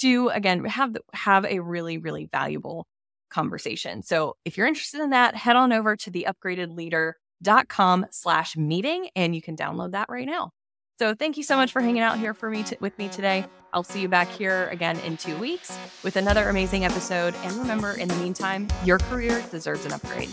to, 0.00 0.28
again, 0.28 0.64
have, 0.64 0.96
have 1.12 1.44
a 1.44 1.60
really, 1.60 1.98
really 1.98 2.28
valuable 2.30 2.86
conversation. 3.30 4.02
So, 4.02 4.36
if 4.44 4.56
you're 4.56 4.66
interested 4.66 5.00
in 5.00 5.10
that, 5.10 5.34
head 5.34 5.56
on 5.56 5.72
over 5.72 5.96
to 5.96 6.10
the 6.10 6.26
upgradedleader.com 6.28 8.06
slash 8.10 8.56
meeting 8.56 9.08
and 9.16 9.34
you 9.34 9.42
can 9.42 9.56
download 9.56 9.92
that 9.92 10.08
right 10.08 10.26
now. 10.26 10.52
So 10.98 11.14
thank 11.14 11.36
you 11.36 11.42
so 11.42 11.56
much 11.56 11.72
for 11.72 11.82
hanging 11.82 12.02
out 12.02 12.18
here 12.18 12.32
for 12.32 12.48
me 12.48 12.64
with 12.80 12.96
me 12.98 13.08
today. 13.08 13.44
I'll 13.72 13.84
see 13.84 14.00
you 14.00 14.08
back 14.08 14.28
here 14.28 14.68
again 14.68 14.98
in 15.00 15.18
two 15.18 15.36
weeks 15.36 15.78
with 16.02 16.16
another 16.16 16.48
amazing 16.48 16.86
episode. 16.86 17.34
And 17.42 17.52
remember, 17.56 17.92
in 17.92 18.08
the 18.08 18.16
meantime, 18.16 18.68
your 18.84 18.98
career 18.98 19.44
deserves 19.50 19.84
an 19.84 19.92
upgrade. 19.92 20.30